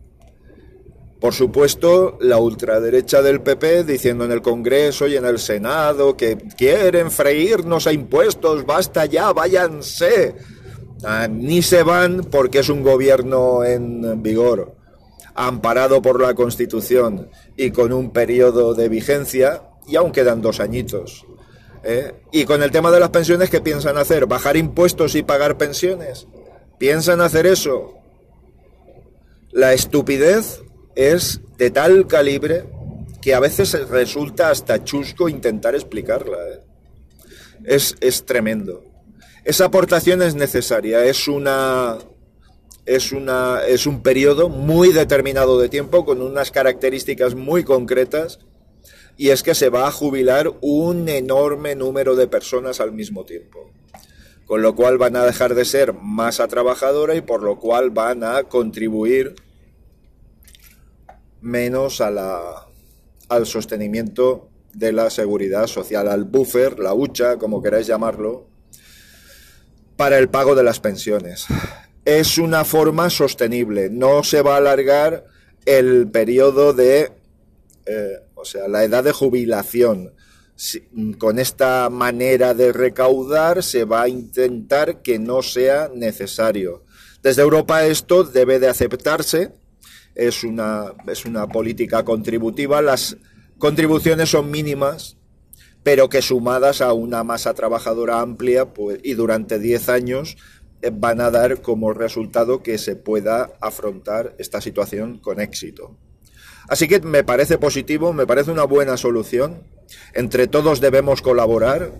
Por 1.20 1.34
supuesto, 1.34 2.16
la 2.20 2.38
ultraderecha 2.38 3.22
del 3.22 3.40
PP 3.40 3.84
diciendo 3.84 4.24
en 4.24 4.30
el 4.30 4.40
Congreso 4.40 5.08
y 5.08 5.16
en 5.16 5.24
el 5.24 5.38
Senado 5.38 6.16
que 6.16 6.36
quieren 6.56 7.10
freírnos 7.10 7.86
a 7.88 7.92
impuestos, 7.92 8.64
basta 8.64 9.04
ya, 9.06 9.32
váyanse. 9.32 10.36
Ah, 11.04 11.28
ni 11.28 11.62
se 11.62 11.82
van 11.82 12.22
porque 12.24 12.60
es 12.60 12.68
un 12.68 12.82
gobierno 12.82 13.64
en 13.64 14.22
vigor, 14.22 14.76
amparado 15.34 16.02
por 16.02 16.20
la 16.20 16.34
Constitución 16.34 17.28
y 17.56 17.70
con 17.70 17.92
un 17.92 18.10
periodo 18.12 18.74
de 18.74 18.88
vigencia, 18.88 19.62
y 19.86 19.96
aún 19.96 20.12
quedan 20.12 20.40
dos 20.40 20.60
añitos. 20.60 21.24
¿Eh? 21.84 22.14
Y 22.32 22.44
con 22.44 22.62
el 22.62 22.70
tema 22.70 22.90
de 22.90 23.00
las 23.00 23.10
pensiones, 23.10 23.50
¿qué 23.50 23.60
piensan 23.60 23.96
hacer? 23.96 24.26
¿Bajar 24.26 24.56
impuestos 24.56 25.14
y 25.14 25.22
pagar 25.22 25.58
pensiones? 25.58 26.26
¿Piensan 26.78 27.20
hacer 27.20 27.46
eso? 27.46 27.94
La 29.50 29.72
estupidez 29.72 30.62
es 30.94 31.40
de 31.56 31.70
tal 31.70 32.06
calibre 32.06 32.64
que 33.20 33.34
a 33.34 33.40
veces 33.40 33.88
resulta 33.88 34.50
hasta 34.50 34.84
chusco 34.84 35.28
intentar 35.28 35.74
explicarla. 35.74 36.36
¿eh? 36.36 36.60
Es, 37.64 37.96
es 38.00 38.24
tremendo. 38.24 38.84
Esa 39.44 39.66
aportación 39.66 40.22
es 40.22 40.34
necesaria, 40.34 41.04
es 41.04 41.26
una 41.28 41.98
es 42.84 43.12
una 43.12 43.60
es 43.66 43.86
un 43.86 44.02
periodo 44.02 44.48
muy 44.48 44.92
determinado 44.92 45.58
de 45.58 45.68
tiempo 45.68 46.06
con 46.06 46.22
unas 46.22 46.50
características 46.50 47.34
muy 47.34 47.62
concretas 47.62 48.38
y 49.18 49.30
es 49.30 49.42
que 49.42 49.56
se 49.56 49.68
va 49.68 49.88
a 49.88 49.92
jubilar 49.92 50.52
un 50.60 51.08
enorme 51.08 51.74
número 51.74 52.14
de 52.14 52.28
personas 52.28 52.80
al 52.80 52.92
mismo 52.92 53.24
tiempo. 53.24 53.72
Con 54.46 54.62
lo 54.62 54.76
cual 54.76 54.96
van 54.96 55.16
a 55.16 55.24
dejar 55.24 55.56
de 55.56 55.64
ser 55.64 55.92
masa 55.92 56.46
trabajadora 56.46 57.16
y 57.16 57.20
por 57.20 57.42
lo 57.42 57.58
cual 57.58 57.90
van 57.90 58.22
a 58.22 58.44
contribuir 58.44 59.34
menos 61.40 62.00
a 62.00 62.12
la, 62.12 62.68
al 63.28 63.46
sostenimiento 63.46 64.48
de 64.72 64.92
la 64.92 65.10
seguridad 65.10 65.66
social, 65.66 66.08
al 66.08 66.22
buffer, 66.24 66.78
la 66.78 66.94
hucha, 66.94 67.38
como 67.38 67.60
queráis 67.60 67.88
llamarlo, 67.88 68.46
para 69.96 70.18
el 70.18 70.28
pago 70.28 70.54
de 70.54 70.62
las 70.62 70.78
pensiones. 70.78 71.46
Es 72.04 72.38
una 72.38 72.64
forma 72.64 73.10
sostenible, 73.10 73.90
no 73.90 74.22
se 74.22 74.42
va 74.42 74.54
a 74.54 74.58
alargar 74.58 75.24
el 75.66 76.08
periodo 76.08 76.72
de, 76.72 77.10
eh, 77.84 78.20
o 78.38 78.44
sea, 78.44 78.68
la 78.68 78.84
edad 78.84 79.04
de 79.04 79.12
jubilación. 79.12 80.14
con 81.18 81.38
esta 81.38 81.88
manera 81.88 82.52
de 82.52 82.72
recaudar 82.72 83.62
se 83.62 83.84
va 83.84 84.02
a 84.02 84.08
intentar 84.08 85.02
que 85.02 85.18
no 85.18 85.40
sea 85.42 85.88
necesario. 85.94 86.84
Desde 87.22 87.42
Europa 87.42 87.86
esto 87.86 88.24
debe 88.24 88.58
de 88.58 88.68
aceptarse, 88.68 89.52
es 90.16 90.42
una, 90.42 90.94
es 91.06 91.24
una 91.24 91.46
política 91.46 92.04
contributiva, 92.04 92.82
las 92.82 93.16
contribuciones 93.58 94.30
son 94.30 94.50
mínimas, 94.50 95.16
pero 95.82 96.08
que 96.08 96.22
sumadas 96.22 96.80
a 96.80 96.92
una 96.92 97.22
masa 97.24 97.54
trabajadora 97.54 98.20
amplia 98.20 98.72
pues, 98.74 98.98
y 99.02 99.14
durante 99.14 99.58
10 99.58 99.88
años 99.88 100.36
eh, 100.82 100.90
van 100.92 101.20
a 101.20 101.30
dar 101.30 101.62
como 101.62 101.92
resultado 101.92 102.62
que 102.62 102.78
se 102.78 102.96
pueda 102.96 103.52
afrontar 103.60 104.34
esta 104.38 104.60
situación 104.60 105.18
con 105.18 105.40
éxito. 105.40 105.96
Así 106.68 106.86
que 106.86 107.00
me 107.00 107.24
parece 107.24 107.58
positivo, 107.58 108.12
me 108.12 108.26
parece 108.26 108.50
una 108.50 108.64
buena 108.64 108.96
solución. 108.96 109.62
Entre 110.14 110.46
todos 110.46 110.80
debemos 110.80 111.22
colaborar 111.22 111.92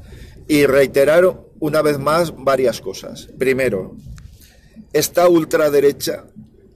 y 0.46 0.66
reiterar 0.66 1.40
una 1.58 1.82
vez 1.82 1.98
más 1.98 2.34
varias 2.36 2.80
cosas. 2.80 3.28
Primero, 3.38 3.96
esta 4.92 5.28
ultraderecha 5.28 6.24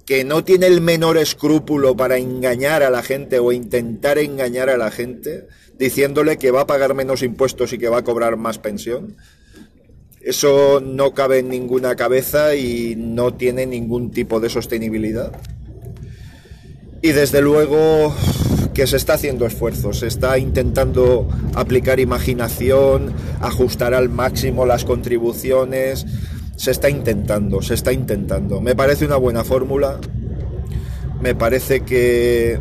que 0.07 0.25
no 0.25 0.43
tiene 0.43 0.67
el 0.67 0.81
menor 0.81 1.17
escrúpulo 1.17 1.97
para 1.97 2.19
engañar 2.19 2.83
a 2.83 2.91
la 2.91 3.03
gente 3.03 3.39
o 3.39 3.53
intentar 3.53 4.19
engañar 4.19 4.69
a 4.69 4.77
la 4.77 4.91
gente, 4.91 5.47
diciéndole 5.79 6.39
que 6.39 6.51
va 6.51 6.63
a 6.63 6.67
pagar 6.67 6.95
menos 6.95 7.23
impuestos 7.23 7.73
y 7.73 7.79
que 7.79 7.89
va 7.89 7.99
a 7.99 8.05
cobrar 8.05 8.37
más 8.37 8.59
pensión. 8.59 9.17
Eso 10.21 10.81
no 10.81 11.15
cabe 11.15 11.39
en 11.39 11.49
ninguna 11.49 11.97
cabeza 11.97 12.55
y 12.55 12.95
no 12.97 13.35
tiene 13.35 13.67
ningún 13.67 14.11
tipo 14.11 14.41
de 14.41 14.49
sostenibilidad. 14.49 15.33
Y 17.05 17.11
desde 17.11 17.43
luego 17.43 18.15
que 18.75 18.87
se 18.87 18.97
está 18.97 19.15
haciendo 19.15 19.45
esfuerzos, 19.45 19.99
se 19.99 20.07
está 20.07 20.39
intentando 20.39 21.29
aplicar 21.53 21.99
imaginación, 21.99 23.13
ajustar 23.41 23.93
al 23.93 24.09
máximo 24.09 24.67
las 24.67 24.85
contribuciones, 24.85 26.07
se 26.55 26.71
está 26.71 26.89
intentando, 26.89 27.61
se 27.61 27.75
está 27.75 27.93
intentando. 27.93 28.61
Me 28.61 28.77
parece 28.77 29.05
una 29.05 29.17
buena 29.17 29.43
fórmula, 29.43 29.99
me 31.21 31.35
parece 31.35 31.81
que, 31.81 32.61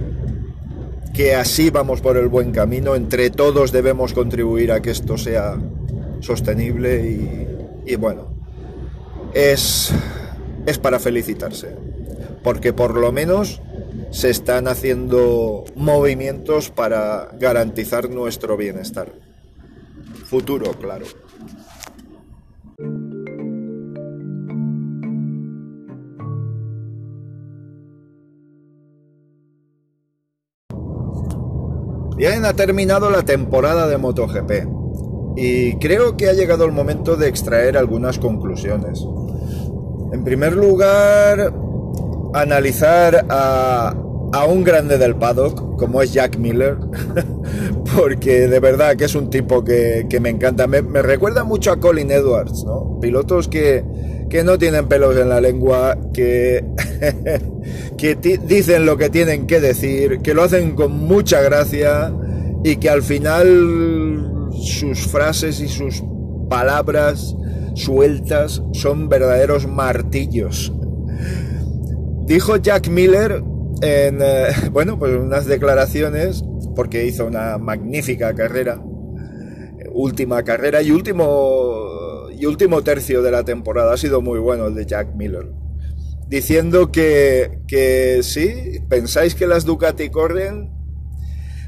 que 1.13 1.35
así 1.35 1.69
vamos 1.69 2.01
por 2.01 2.17
el 2.17 2.27
buen 2.27 2.51
camino, 2.51 2.95
entre 2.95 3.29
todos 3.29 3.71
debemos 3.71 4.13
contribuir 4.13 4.71
a 4.71 4.81
que 4.81 4.89
esto 4.89 5.19
sea 5.19 5.55
sostenible 6.19 7.09
y, 7.85 7.91
y 7.93 7.95
bueno, 7.95 8.33
es, 9.35 9.91
es 10.65 10.79
para 10.79 10.97
felicitarse, 10.97 11.75
porque 12.43 12.73
por 12.73 12.97
lo 12.97 13.11
menos 13.11 13.61
se 14.11 14.29
están 14.29 14.67
haciendo 14.67 15.63
movimientos 15.75 16.69
para 16.69 17.29
garantizar 17.39 18.09
nuestro 18.09 18.57
bienestar. 18.57 19.13
Futuro, 20.25 20.73
claro. 20.73 21.05
Bien, 32.17 32.45
ha 32.45 32.53
terminado 32.53 33.09
la 33.09 33.23
temporada 33.23 33.87
de 33.87 33.97
MotoGP 33.97 34.51
y 35.35 35.77
creo 35.77 36.17
que 36.17 36.29
ha 36.29 36.33
llegado 36.33 36.65
el 36.65 36.71
momento 36.71 37.15
de 37.15 37.27
extraer 37.27 37.77
algunas 37.77 38.19
conclusiones. 38.19 39.03
En 40.13 40.23
primer 40.23 40.55
lugar, 40.55 41.51
analizar 42.33 43.25
a, 43.29 43.95
un 44.47 44.63
grande 44.63 44.97
del 44.97 45.15
paddock, 45.15 45.77
como 45.77 46.01
es 46.01 46.13
Jack 46.13 46.37
Miller, 46.37 46.77
porque 47.95 48.47
de 48.47 48.59
verdad 48.59 48.95
que 48.95 49.05
es 49.05 49.15
un 49.15 49.29
tipo 49.29 49.63
que, 49.63 50.07
me 50.21 50.29
encanta. 50.29 50.67
Me, 50.67 50.81
recuerda 51.01 51.43
mucho 51.43 51.71
a 51.71 51.79
Colin 51.79 52.11
Edwards, 52.11 52.63
¿no? 52.63 52.99
Pilotos 53.01 53.47
que, 53.47 53.83
que 54.29 54.43
no 54.43 54.57
tienen 54.57 54.87
pelos 54.87 55.17
en 55.17 55.29
la 55.29 55.41
lengua, 55.41 55.97
que, 56.13 56.63
que 57.97 58.15
dicen 58.15 58.85
lo 58.85 58.97
que 58.97 59.09
tienen 59.09 59.47
que 59.47 59.59
decir, 59.59 60.19
que 60.19 60.33
lo 60.33 60.43
hacen 60.43 60.75
con 60.75 60.91
mucha 60.91 61.41
gracia 61.41 62.13
y 62.63 62.77
que 62.77 62.89
al 62.89 63.03
final 63.03 64.49
sus 64.53 65.07
frases 65.07 65.59
y 65.59 65.67
sus 65.67 66.03
palabras 66.49 67.35
sueltas 67.73 68.61
son 68.73 69.09
verdaderos 69.09 69.67
martillos 69.67 70.71
Dijo 72.31 72.55
Jack 72.55 72.87
Miller 72.87 73.43
en, 73.81 74.21
eh, 74.21 74.47
bueno, 74.71 74.97
pues 74.97 75.13
unas 75.19 75.47
declaraciones, 75.47 76.45
porque 76.77 77.05
hizo 77.05 77.25
una 77.25 77.57
magnífica 77.57 78.33
carrera, 78.33 78.81
última 79.91 80.41
carrera 80.41 80.81
y 80.81 80.91
último, 80.91 82.29
y 82.31 82.45
último 82.45 82.83
tercio 82.83 83.21
de 83.21 83.31
la 83.31 83.43
temporada, 83.43 83.93
ha 83.93 83.97
sido 83.97 84.21
muy 84.21 84.39
bueno 84.39 84.67
el 84.67 84.75
de 84.75 84.85
Jack 84.85 85.13
Miller, 85.13 85.51
diciendo 86.29 86.89
que, 86.89 87.63
que 87.67 88.23
sí, 88.23 88.79
pensáis 88.87 89.35
que 89.35 89.45
las 89.45 89.65
Ducati 89.65 90.09
corren, 90.09 90.71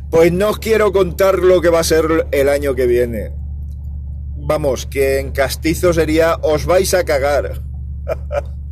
pues 0.09 0.31
no 0.31 0.51
os 0.51 0.59
quiero 0.59 0.93
contar 0.93 1.39
lo 1.39 1.59
que 1.59 1.67
va 1.67 1.81
a 1.81 1.83
ser 1.83 2.27
el 2.31 2.47
año 2.47 2.73
que 2.73 2.87
viene. 2.87 3.33
Vamos, 4.37 4.85
que 4.85 5.19
en 5.19 5.31
castizo 5.33 5.91
sería 5.91 6.37
os 6.41 6.65
vais 6.65 6.93
a 6.93 7.03
cagar. 7.03 7.61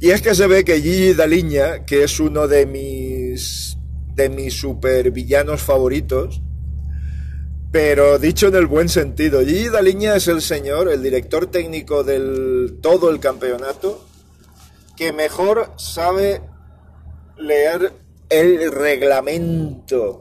Y 0.00 0.10
es 0.10 0.22
que 0.22 0.34
se 0.34 0.46
ve 0.46 0.64
que 0.64 0.80
Gigi 0.80 1.12
Daliña, 1.14 1.84
que 1.84 2.04
es 2.04 2.20
uno 2.20 2.46
de 2.46 2.66
mis 2.66 3.76
de 4.14 4.28
mis 4.28 4.54
supervillanos 4.54 5.62
favoritos, 5.62 6.40
pero 7.70 8.18
dicho 8.18 8.48
en 8.48 8.56
el 8.56 8.66
buen 8.66 8.88
sentido, 8.88 9.40
Gigi 9.40 9.68
Daliña 9.68 10.16
es 10.16 10.26
el 10.28 10.42
señor, 10.42 10.88
el 10.88 11.02
director 11.02 11.46
técnico 11.46 12.02
del 12.02 12.78
todo 12.80 13.10
el 13.10 13.20
campeonato, 13.20 14.04
que 14.96 15.12
mejor 15.12 15.72
sabe 15.76 16.42
leer 17.36 17.92
el 18.28 18.72
reglamento 18.72 20.20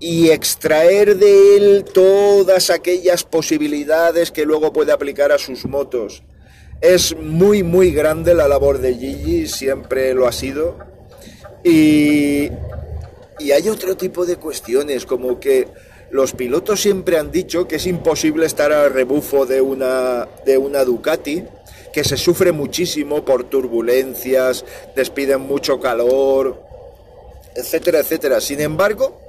y 0.00 0.30
extraer 0.30 1.16
de 1.16 1.56
él 1.56 1.84
todas 1.92 2.70
aquellas 2.70 3.24
posibilidades 3.24 4.30
que 4.30 4.44
luego 4.44 4.72
puede 4.72 4.92
aplicar 4.92 5.32
a 5.32 5.38
sus 5.38 5.64
motos. 5.64 6.22
Es 6.80 7.16
muy, 7.16 7.62
muy 7.62 7.90
grande 7.90 8.34
la 8.34 8.46
labor 8.46 8.78
de 8.78 8.94
Gigi, 8.94 9.48
siempre 9.48 10.14
lo 10.14 10.28
ha 10.28 10.32
sido. 10.32 10.76
Y, 11.64 12.50
y 13.40 13.50
hay 13.52 13.68
otro 13.68 13.96
tipo 13.96 14.24
de 14.24 14.36
cuestiones, 14.36 15.04
como 15.04 15.40
que 15.40 15.66
los 16.10 16.32
pilotos 16.32 16.80
siempre 16.80 17.18
han 17.18 17.30
dicho 17.32 17.66
que 17.66 17.76
es 17.76 17.86
imposible 17.86 18.46
estar 18.46 18.72
al 18.72 18.92
rebufo 18.92 19.44
de 19.44 19.60
una, 19.60 20.28
de 20.46 20.56
una 20.56 20.84
Ducati, 20.84 21.44
que 21.92 22.04
se 22.04 22.16
sufre 22.16 22.52
muchísimo 22.52 23.24
por 23.24 23.44
turbulencias, 23.44 24.64
despiden 24.94 25.40
mucho 25.40 25.80
calor, 25.80 26.62
etcétera, 27.54 27.98
etcétera. 27.98 28.40
Sin 28.40 28.60
embargo, 28.60 29.20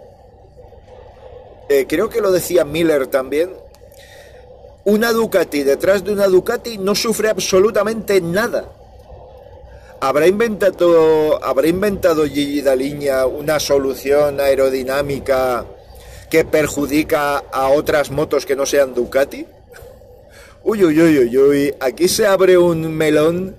eh, 1.68 1.86
creo 1.88 2.10
que 2.10 2.22
lo 2.22 2.32
decía 2.32 2.64
Miller 2.64 3.08
también, 3.08 3.52
una 4.90 5.12
Ducati 5.12 5.64
detrás 5.64 6.04
de 6.04 6.12
una 6.12 6.28
Ducati 6.28 6.78
no 6.78 6.96
sufre 6.96 7.30
absolutamente 7.30 8.20
nada. 8.22 8.74
¿Habrá 10.02 10.28
inventado, 10.28 11.44
habrá 11.44 11.68
inventado 11.68 12.26
Gigi 12.26 12.62
Daliña 12.62 13.26
una 13.26 13.60
solución 13.60 14.40
aerodinámica 14.40 15.66
que 16.30 16.46
perjudica 16.46 17.38
a 17.38 17.70
otras 17.70 18.10
motos 18.10 18.46
que 18.46 18.56
no 18.56 18.66
sean 18.66 18.94
Ducati? 18.94 19.46
Uy, 20.64 20.84
uy, 20.84 21.02
uy, 21.02 21.20
uy, 21.20 21.38
uy. 21.38 21.74
Aquí 21.80 22.08
se 22.08 22.26
abre 22.26 22.58
un 22.58 22.92
melón 22.94 23.56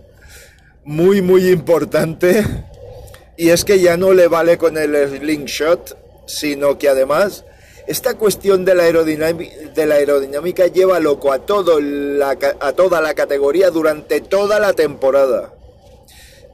muy, 0.84 1.22
muy 1.22 1.48
importante. 1.48 2.44
Y 3.36 3.50
es 3.50 3.64
que 3.64 3.80
ya 3.80 3.96
no 3.96 4.12
le 4.12 4.28
vale 4.28 4.58
con 4.58 4.76
el 4.76 4.96
slingshot, 5.08 5.96
sino 6.26 6.78
que 6.78 6.88
además 6.88 7.44
esta 7.86 8.16
cuestión 8.16 8.64
de 8.64 8.74
la, 8.74 8.82
aerodinámica, 8.84 10.66
lleva 10.66 11.00
loco 11.00 11.32
a, 11.32 11.36
a 11.36 12.72
toda 12.72 13.00
la 13.00 13.14
categoría 13.14 13.70
durante 13.70 14.20
toda 14.20 14.60
la 14.60 14.72
temporada. 14.72 15.54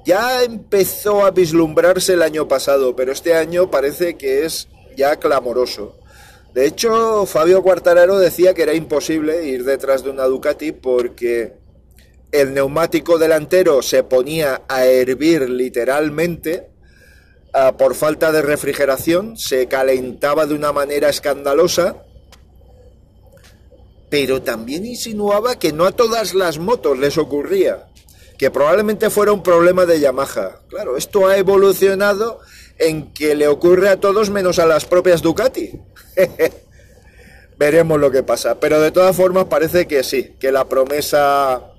Ya 0.04 0.44
empezó 0.44 1.24
a 1.24 1.32
vislumbrarse 1.32 2.12
el 2.12 2.22
año 2.22 2.46
pasado, 2.46 2.94
pero 2.94 3.12
este 3.12 3.34
año 3.34 3.70
parece 3.70 4.16
que 4.16 4.44
es 4.44 4.68
ya 4.96 5.16
clamoroso. 5.16 5.96
De 6.54 6.64
hecho, 6.64 7.26
Fabio 7.26 7.62
Quartararo 7.62 8.18
decía 8.18 8.54
que 8.54 8.62
era 8.62 8.72
imposible 8.72 9.46
ir 9.46 9.64
detrás 9.64 10.02
de 10.02 10.10
una 10.10 10.24
Ducati 10.24 10.72
porque 10.72 11.52
el 12.32 12.54
neumático 12.54 13.18
delantero 13.18 13.82
se 13.82 14.02
ponía 14.04 14.62
a 14.68 14.86
hervir 14.86 15.50
literalmente 15.50 16.68
por 17.78 17.94
falta 17.94 18.32
de 18.32 18.42
refrigeración, 18.42 19.36
se 19.36 19.66
calentaba 19.66 20.46
de 20.46 20.54
una 20.54 20.72
manera 20.72 21.08
escandalosa, 21.08 22.02
pero 24.10 24.42
también 24.42 24.84
insinuaba 24.84 25.58
que 25.58 25.72
no 25.72 25.86
a 25.86 25.92
todas 25.92 26.34
las 26.34 26.58
motos 26.58 26.98
les 26.98 27.16
ocurría, 27.16 27.86
que 28.38 28.50
probablemente 28.50 29.08
fuera 29.08 29.32
un 29.32 29.42
problema 29.42 29.86
de 29.86 30.00
Yamaha. 30.00 30.60
Claro, 30.68 30.96
esto 30.96 31.26
ha 31.26 31.38
evolucionado 31.38 32.40
en 32.78 33.12
que 33.14 33.34
le 33.34 33.48
ocurre 33.48 33.88
a 33.88 34.00
todos 34.00 34.28
menos 34.28 34.58
a 34.58 34.66
las 34.66 34.84
propias 34.84 35.22
Ducati. 35.22 35.72
Veremos 37.58 37.98
lo 37.98 38.10
que 38.10 38.22
pasa, 38.22 38.60
pero 38.60 38.82
de 38.82 38.90
todas 38.90 39.16
formas 39.16 39.46
parece 39.46 39.86
que 39.86 40.04
sí, 40.04 40.34
que 40.38 40.52
la 40.52 40.68
promesa 40.68 41.72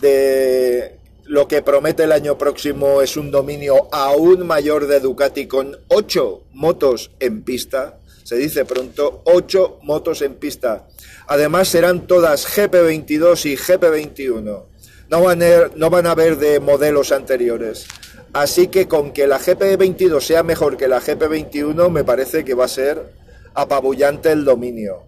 de 0.00 0.98
lo 1.26 1.48
que 1.48 1.62
promete 1.62 2.04
el 2.04 2.12
año 2.12 2.36
próximo 2.36 3.00
es 3.00 3.16
un 3.16 3.30
dominio 3.30 3.88
aún 3.92 4.46
mayor 4.46 4.86
de 4.86 5.00
Ducati 5.00 5.46
con 5.46 5.78
8 5.88 6.42
motos 6.52 7.10
en 7.20 7.42
pista. 7.42 7.98
Se 8.22 8.36
dice 8.36 8.64
pronto, 8.64 9.22
8 9.24 9.80
motos 9.82 10.22
en 10.22 10.34
pista. 10.34 10.86
Además 11.26 11.68
serán 11.68 12.06
todas 12.06 12.46
GP22 12.46 13.46
y 13.46 13.56
GP21. 13.56 14.64
No 15.10 15.22
van, 15.22 15.42
a, 15.42 15.70
no 15.76 15.90
van 15.90 16.06
a 16.06 16.12
haber 16.12 16.38
de 16.38 16.60
modelos 16.60 17.12
anteriores. 17.12 17.86
Así 18.32 18.68
que 18.68 18.88
con 18.88 19.12
que 19.12 19.26
la 19.26 19.38
GP22 19.38 20.20
sea 20.20 20.42
mejor 20.42 20.76
que 20.76 20.88
la 20.88 21.00
GP21 21.00 21.90
me 21.90 22.04
parece 22.04 22.44
que 22.44 22.54
va 22.54 22.64
a 22.64 22.68
ser 22.68 23.12
apabullante 23.54 24.32
el 24.32 24.44
dominio. 24.44 25.02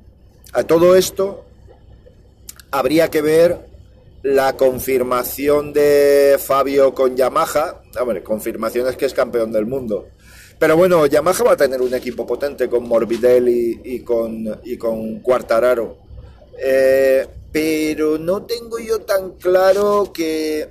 A 0.53 0.63
todo 0.63 0.97
esto 0.97 1.45
habría 2.71 3.11
que 3.11 3.23
ver 3.23 3.76
la 4.27 4.57
confirmación 4.57 5.73
de 5.73 6.37
Fabio 6.41 6.93
con 6.93 7.15
Yamaha, 7.15 7.83
hombre, 8.01 8.25
confirmación 8.25 8.89
es 8.89 8.97
que 8.97 9.07
es 9.07 9.15
campeón 9.15 9.53
del 9.53 9.67
mundo. 9.67 10.09
Pero 10.59 10.77
bueno, 10.77 11.07
Yamaha 11.07 11.45
va 11.45 11.53
a 11.53 11.57
tener 11.57 11.81
un 11.81 11.95
equipo 11.95 12.27
potente 12.27 12.69
con 12.69 12.89
Morbidelli 12.89 13.83
y, 13.85 14.01
con, 14.01 14.61
y 14.65 14.77
con 14.77 15.21
Quartararo. 15.21 15.99
Eh, 16.59 17.25
pero 17.53 18.19
no 18.19 18.45
tengo 18.45 18.81
yo 18.81 18.99
tan 19.03 19.37
claro 19.37 20.11
que, 20.12 20.71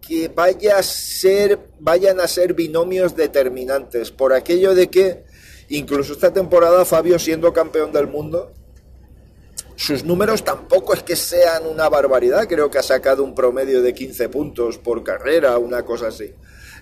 que 0.00 0.28
vaya 0.28 0.78
a 0.78 0.82
ser, 0.82 1.58
vayan 1.78 2.20
a 2.20 2.26
ser 2.26 2.54
binomios 2.54 3.14
determinantes, 3.14 4.10
por 4.12 4.32
aquello 4.32 4.74
de 4.74 4.88
que 4.88 5.24
incluso 5.68 6.14
esta 6.14 6.32
temporada 6.32 6.86
Fabio 6.86 7.18
siendo 7.18 7.52
campeón 7.52 7.92
del 7.92 8.06
mundo, 8.06 8.54
sus 9.76 10.04
números 10.04 10.42
tampoco 10.42 10.94
es 10.94 11.02
que 11.02 11.16
sean 11.16 11.66
una 11.66 11.88
barbaridad, 11.88 12.48
creo 12.48 12.70
que 12.70 12.78
ha 12.78 12.82
sacado 12.82 13.22
un 13.22 13.34
promedio 13.34 13.82
de 13.82 13.92
15 13.92 14.30
puntos 14.30 14.78
por 14.78 15.04
carrera, 15.04 15.58
una 15.58 15.84
cosa 15.84 16.08
así. 16.08 16.32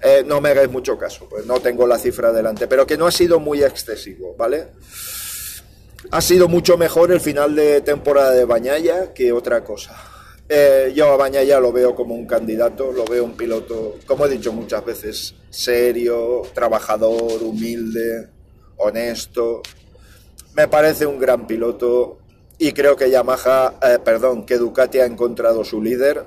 Eh, 0.02 0.22
no 0.24 0.40
me 0.40 0.50
hagáis 0.50 0.70
mucho 0.70 0.96
caso, 0.96 1.26
pues 1.28 1.44
no 1.44 1.61
tengo 1.61 1.87
la 1.87 1.98
cifra 1.98 2.33
delante, 2.33 2.68
pero 2.68 2.87
que 2.87 2.96
no 2.96 3.07
ha 3.07 3.11
sido 3.11 3.40
muy 3.40 3.62
excesivo, 3.62 4.35
¿vale? 4.37 4.68
Ha 6.11 6.20
sido 6.20 6.48
mucho 6.48 6.76
mejor 6.76 7.11
el 7.11 7.20
final 7.20 7.54
de 7.57 7.80
temporada 7.80 8.30
de 8.30 8.44
Bañaya 8.44 9.12
que 9.12 9.33
otra 9.33 9.64
cosa. 9.64 9.96
Eh, 10.48 10.92
yo 10.94 11.12
a 11.12 11.16
Bañaya 11.16 11.59
lo 11.59 11.72
veo 11.72 11.94
como 11.94 12.14
un 12.14 12.26
candidato, 12.26 12.92
lo 12.92 13.04
veo 13.07 13.24
un 13.24 13.35
piloto, 13.35 13.96
como 14.07 14.26
he 14.26 14.28
dicho 14.28 14.52
muchas 14.52 14.85
veces, 14.85 15.35
serio, 15.48 16.42
trabajador, 16.52 17.42
humilde, 17.42 18.28
honesto. 18.76 19.62
Me 20.54 20.68
parece 20.68 21.07
un 21.07 21.18
gran 21.18 21.46
piloto, 21.46 22.18
y 22.58 22.72
creo 22.72 22.96
que 22.96 23.10
Yamaha, 23.10 23.74
eh, 23.82 23.98
perdón, 24.04 24.46
que 24.46 24.58
Ducati 24.58 25.00
ha 25.00 25.06
encontrado 25.06 25.64
su 25.64 25.82
líder 25.82 26.24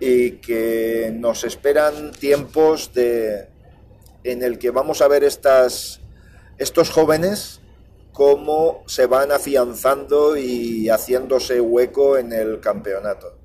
y 0.00 0.32
que 0.32 1.12
nos 1.14 1.44
esperan 1.44 2.12
tiempos 2.12 2.92
de, 2.94 3.48
en 4.24 4.42
el 4.42 4.58
que 4.58 4.70
vamos 4.70 5.00
a 5.02 5.08
ver 5.08 5.24
estas, 5.24 6.00
estos 6.58 6.90
jóvenes 6.90 7.60
cómo 8.12 8.82
se 8.86 9.04
van 9.04 9.30
afianzando 9.30 10.38
y 10.38 10.88
haciéndose 10.88 11.60
hueco 11.60 12.16
en 12.16 12.32
el 12.32 12.60
campeonato. 12.60 13.36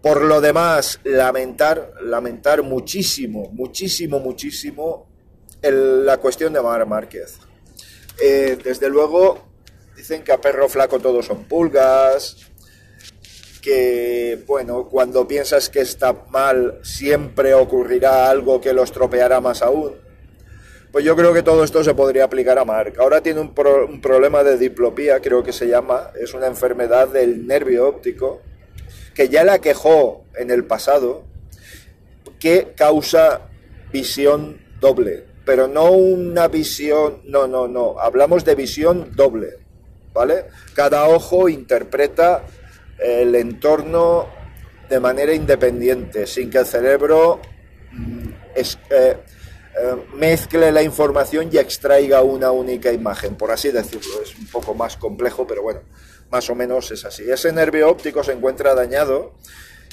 Por 0.00 0.22
lo 0.22 0.40
demás, 0.40 1.00
lamentar, 1.02 1.94
lamentar 2.00 2.62
muchísimo, 2.62 3.50
muchísimo, 3.50 4.20
muchísimo 4.20 5.08
la 5.62 6.18
cuestión 6.18 6.52
de 6.52 6.62
Mar 6.62 6.86
Márquez. 6.86 7.38
Eh, 8.22 8.56
desde 8.62 8.88
luego, 8.88 9.47
Dicen 9.98 10.22
que 10.22 10.30
a 10.30 10.40
perro 10.40 10.68
flaco 10.68 11.00
todos 11.00 11.26
son 11.26 11.42
pulgas, 11.42 12.36
que, 13.60 14.38
bueno, 14.46 14.88
cuando 14.88 15.26
piensas 15.26 15.68
que 15.68 15.80
está 15.80 16.12
mal 16.30 16.78
siempre 16.84 17.52
ocurrirá 17.52 18.30
algo 18.30 18.60
que 18.60 18.72
lo 18.72 18.84
estropeará 18.84 19.40
más 19.40 19.60
aún. 19.60 19.96
Pues 20.92 21.04
yo 21.04 21.16
creo 21.16 21.34
que 21.34 21.42
todo 21.42 21.64
esto 21.64 21.82
se 21.82 21.94
podría 21.94 22.22
aplicar 22.22 22.60
a 22.60 22.64
Mark. 22.64 22.94
Ahora 23.00 23.20
tiene 23.24 23.40
un, 23.40 23.52
un 23.88 24.00
problema 24.00 24.44
de 24.44 24.56
diplopía, 24.56 25.18
creo 25.18 25.42
que 25.42 25.52
se 25.52 25.66
llama, 25.66 26.12
es 26.14 26.32
una 26.32 26.46
enfermedad 26.46 27.08
del 27.08 27.48
nervio 27.48 27.88
óptico, 27.88 28.40
que 29.16 29.28
ya 29.28 29.42
la 29.42 29.58
quejó 29.58 30.26
en 30.36 30.52
el 30.52 30.64
pasado, 30.64 31.24
que 32.38 32.68
causa 32.76 33.48
visión 33.90 34.60
doble, 34.80 35.24
pero 35.44 35.66
no 35.66 35.90
una 35.90 36.46
visión, 36.46 37.22
no, 37.24 37.48
no, 37.48 37.66
no, 37.66 37.98
hablamos 37.98 38.44
de 38.44 38.54
visión 38.54 39.10
doble. 39.16 39.67
¿Vale? 40.18 40.46
Cada 40.74 41.08
ojo 41.08 41.48
interpreta 41.48 42.42
el 42.98 43.34
entorno 43.36 44.26
de 44.88 44.98
manera 44.98 45.32
independiente, 45.32 46.26
sin 46.26 46.50
que 46.50 46.58
el 46.58 46.66
cerebro 46.66 47.40
mm, 47.92 48.28
eh, 48.56 48.66
eh, 48.90 49.16
mezcle 50.14 50.72
la 50.72 50.82
información 50.82 51.50
y 51.52 51.58
extraiga 51.58 52.22
una 52.22 52.50
única 52.50 52.92
imagen, 52.92 53.36
por 53.36 53.52
así 53.52 53.70
decirlo. 53.70 54.20
Es 54.20 54.36
un 54.36 54.46
poco 54.46 54.74
más 54.74 54.96
complejo, 54.96 55.46
pero 55.46 55.62
bueno, 55.62 55.82
más 56.30 56.50
o 56.50 56.56
menos 56.56 56.90
es 56.90 57.04
así. 57.04 57.30
Ese 57.30 57.52
nervio 57.52 57.88
óptico 57.88 58.24
se 58.24 58.32
encuentra 58.32 58.74
dañado, 58.74 59.34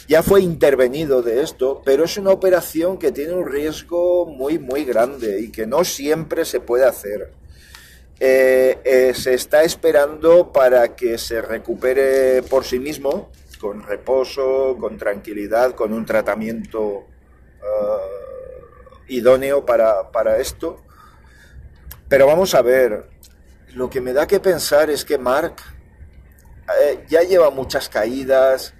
ya 0.07 0.23
fue 0.23 0.41
intervenido 0.41 1.21
de 1.21 1.43
esto, 1.43 1.83
pero 1.85 2.05
es 2.05 2.17
una 2.17 2.31
operación 2.31 2.97
que 2.97 3.11
tiene 3.11 3.33
un 3.33 3.45
riesgo 3.45 4.25
muy, 4.25 4.57
muy 4.57 4.85
grande 4.85 5.39
y 5.39 5.51
que 5.51 5.67
no 5.67 5.83
siempre 5.83 6.45
se 6.45 6.59
puede 6.59 6.85
hacer. 6.85 7.44
Eh, 8.19 8.79
eh, 8.85 9.13
se 9.13 9.33
está 9.33 9.63
esperando 9.63 10.53
para 10.53 10.95
que 10.95 11.17
se 11.17 11.41
recupere 11.41 12.43
por 12.43 12.63
sí 12.63 12.79
mismo, 12.79 13.29
con 13.59 13.83
reposo, 13.83 14.77
con 14.79 14.97
tranquilidad, 14.97 15.71
con 15.71 15.91
un 15.91 16.05
tratamiento 16.05 17.05
eh, 17.61 19.09
idóneo 19.09 19.65
para, 19.65 20.11
para, 20.11 20.37
esto. 20.37 20.81
Pero 22.07 22.25
vamos 22.25 22.55
a 22.55 22.61
ver, 22.61 23.09
lo 23.73 23.89
que 23.89 23.99
me 23.99 24.13
da 24.13 24.27
que 24.27 24.39
pensar 24.39 24.89
es 24.89 25.03
que 25.03 25.17
Mark 25.17 25.55
ya 27.07 27.21
lleva 27.21 27.51
muchas 27.51 27.89
caídas, 27.89 28.73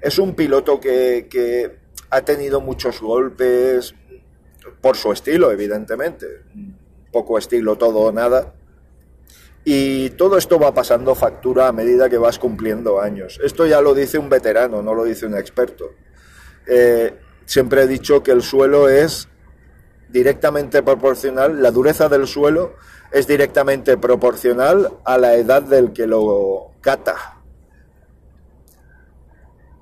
es 0.00 0.18
un 0.18 0.34
piloto 0.34 0.80
que, 0.80 1.28
que 1.30 1.78
ha 2.10 2.22
tenido 2.22 2.60
muchos 2.60 3.00
golpes, 3.00 3.94
por 4.80 4.96
su 4.96 5.12
estilo, 5.12 5.52
evidentemente, 5.52 6.26
poco 7.12 7.38
estilo 7.38 7.76
todo 7.76 8.00
o 8.00 8.12
nada 8.12 8.54
y 9.64 10.10
todo 10.10 10.38
esto 10.38 10.58
va 10.58 10.72
pasando 10.72 11.14
factura 11.14 11.68
a 11.68 11.72
medida 11.72 12.08
que 12.08 12.18
vas 12.18 12.38
cumpliendo 12.38 13.00
años. 13.00 13.40
Esto 13.42 13.66
ya 13.66 13.80
lo 13.80 13.94
dice 13.94 14.18
un 14.18 14.28
veterano, 14.28 14.82
no 14.82 14.94
lo 14.94 15.04
dice 15.04 15.26
un 15.26 15.36
experto. 15.36 15.90
Eh, 16.66 17.14
siempre 17.44 17.82
he 17.82 17.86
dicho 17.86 18.22
que 18.22 18.30
el 18.30 18.42
suelo 18.42 18.88
es 18.88 19.28
directamente 20.08 20.82
proporcional, 20.82 21.62
la 21.62 21.70
dureza 21.70 22.08
del 22.08 22.26
suelo 22.26 22.74
es 23.12 23.26
directamente 23.26 23.96
proporcional 23.96 24.90
a 25.04 25.18
la 25.18 25.34
edad 25.34 25.62
del 25.62 25.92
que 25.92 26.06
lo 26.06 26.72
cata. 26.80 27.38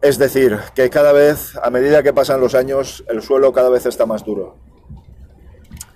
Es 0.01 0.19
decir, 0.19 0.59
que 0.75 0.91
cada 0.91 1.13
vez, 1.13 1.57
a 1.63 1.71
medida 1.71 2.03
que 2.03 2.13
pasan 2.13 2.41
los 2.41 2.55
años, 2.55 3.05
el 3.09 3.23
suelo 3.23 3.53
cada 3.53 3.71
vez 3.71 3.87
está 3.87 4.07
más 4.07 4.25
duro. 4.25 4.57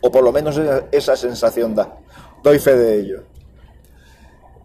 O 0.00 0.10
por 0.10 0.24
lo 0.24 0.32
menos 0.32 0.60
esa 0.90 1.14
sensación 1.14 1.74
da. 1.74 1.98
Doy 2.42 2.58
fe 2.58 2.74
de 2.74 2.98
ello. 2.98 3.22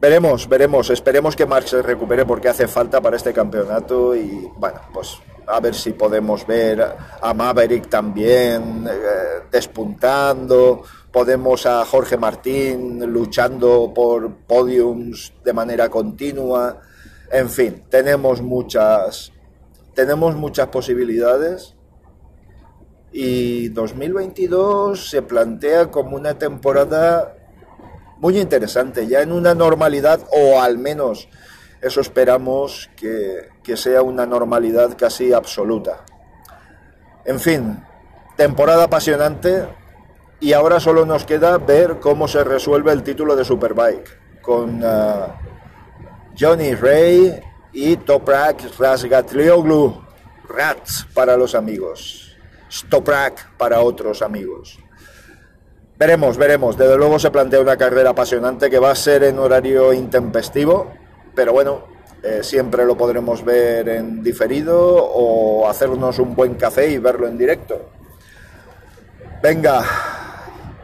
Veremos, 0.06 0.48
veremos. 0.48 0.92
Esperemos 0.92 1.36
que 1.36 1.48
Marx 1.48 1.72
se 1.72 1.82
recupere 1.82 2.28
porque 2.28 2.48
hace 2.48 2.68
falta 2.68 3.02
para 3.02 3.18
este 3.18 3.34
campeonato 3.34 4.16
y 4.16 4.48
bueno, 4.56 4.80
pues 4.94 5.18
a 5.48 5.60
ver 5.60 5.74
si 5.74 5.94
podemos 5.94 6.46
ver 6.46 6.80
a 7.20 7.34
Maverick 7.34 7.90
también 7.90 8.88
eh, 8.88 9.48
despuntando, 9.52 10.84
podemos 11.12 11.66
a 11.66 11.84
Jorge 11.86 12.18
Martín 12.18 13.04
luchando 13.12 13.92
por 13.96 14.32
podiums 14.46 15.34
de 15.44 15.54
manera 15.54 15.90
continua. 15.90 16.82
En 17.32 17.50
fin, 17.50 17.86
tenemos 17.90 18.44
muchas 18.44 19.32
tenemos 19.96 20.36
muchas 20.36 20.68
posibilidades 20.68 21.74
y 23.12 23.70
2022 23.70 25.10
se 25.10 25.24
plantea 25.24 25.90
como 25.90 26.16
una 26.16 26.38
temporada 26.38 27.36
muy 28.26 28.40
interesante, 28.40 29.06
ya 29.06 29.22
en 29.22 29.32
una 29.32 29.54
normalidad, 29.54 30.20
o 30.32 30.60
al 30.60 30.80
menos 30.80 31.30
eso 31.80 32.02
esperamos 32.02 32.90
que, 32.96 33.50
que 33.62 33.78
sea 33.78 34.02
una 34.02 34.26
normalidad 34.26 34.98
casi 34.98 35.32
absoluta. 35.32 36.04
En 37.24 37.40
fin, 37.40 37.84
temporada 38.36 38.86
apasionante 38.86 39.68
y 40.40 40.54
ahora 40.54 40.80
solo 40.80 41.06
nos 41.06 41.24
queda 41.24 41.60
ver 41.60 42.00
cómo 42.00 42.28
se 42.28 42.44
resuelve 42.44 42.92
el 42.94 43.04
título 43.04 43.36
de 43.36 43.46
Superbike 43.46 44.42
con 44.42 44.84
uh, 44.84 45.28
Johnny 46.36 46.74
Ray 46.74 47.40
y 47.74 47.96
Toprak 47.98 48.76
Razgatlioglu, 48.80 50.04
Rats 50.50 51.06
para 51.14 51.38
los 51.38 51.54
amigos, 51.54 52.36
Stoprak 52.72 53.56
para 53.56 53.82
otros 53.82 54.24
amigos. 54.24 54.80
Veremos, 55.98 56.38
veremos. 56.38 56.78
Desde 56.78 56.98
luego 56.98 57.20
se 57.20 57.32
plantea 57.32 57.62
una 57.62 57.78
carrera 57.78 58.10
apasionante 58.10 58.70
que 58.70 58.80
va 58.80 58.92
a 58.92 58.96
ser 58.96 59.24
en 59.24 59.40
horario 59.40 59.94
intempestivo, 59.94 60.92
pero 61.34 61.54
bueno, 61.54 61.86
eh, 62.22 62.42
siempre 62.44 62.86
lo 62.86 62.98
podremos 62.98 63.46
ver 63.46 63.88
en 63.88 64.22
diferido 64.22 64.78
o 64.78 65.70
hacernos 65.70 66.20
un 66.20 66.36
buen 66.36 66.56
café 66.56 66.90
y 66.90 66.98
verlo 66.98 67.28
en 67.28 67.38
directo. 67.38 67.90
Venga, 69.42 69.86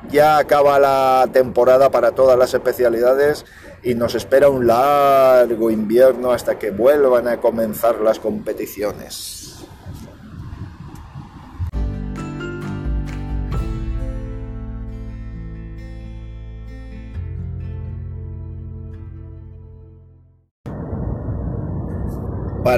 ya 0.09 0.37
acaba 0.37 0.79
la 0.79 1.27
temporada 1.33 1.89
para 1.89 2.11
todas 2.11 2.37
las 2.37 2.53
especialidades 2.53 3.45
y 3.83 3.95
nos 3.95 4.15
espera 4.15 4.49
un 4.49 4.65
largo 4.65 5.71
invierno 5.71 6.31
hasta 6.31 6.57
que 6.57 6.71
vuelvan 6.71 7.27
a 7.27 7.37
comenzar 7.37 7.99
las 7.99 8.19
competiciones. 8.19 9.50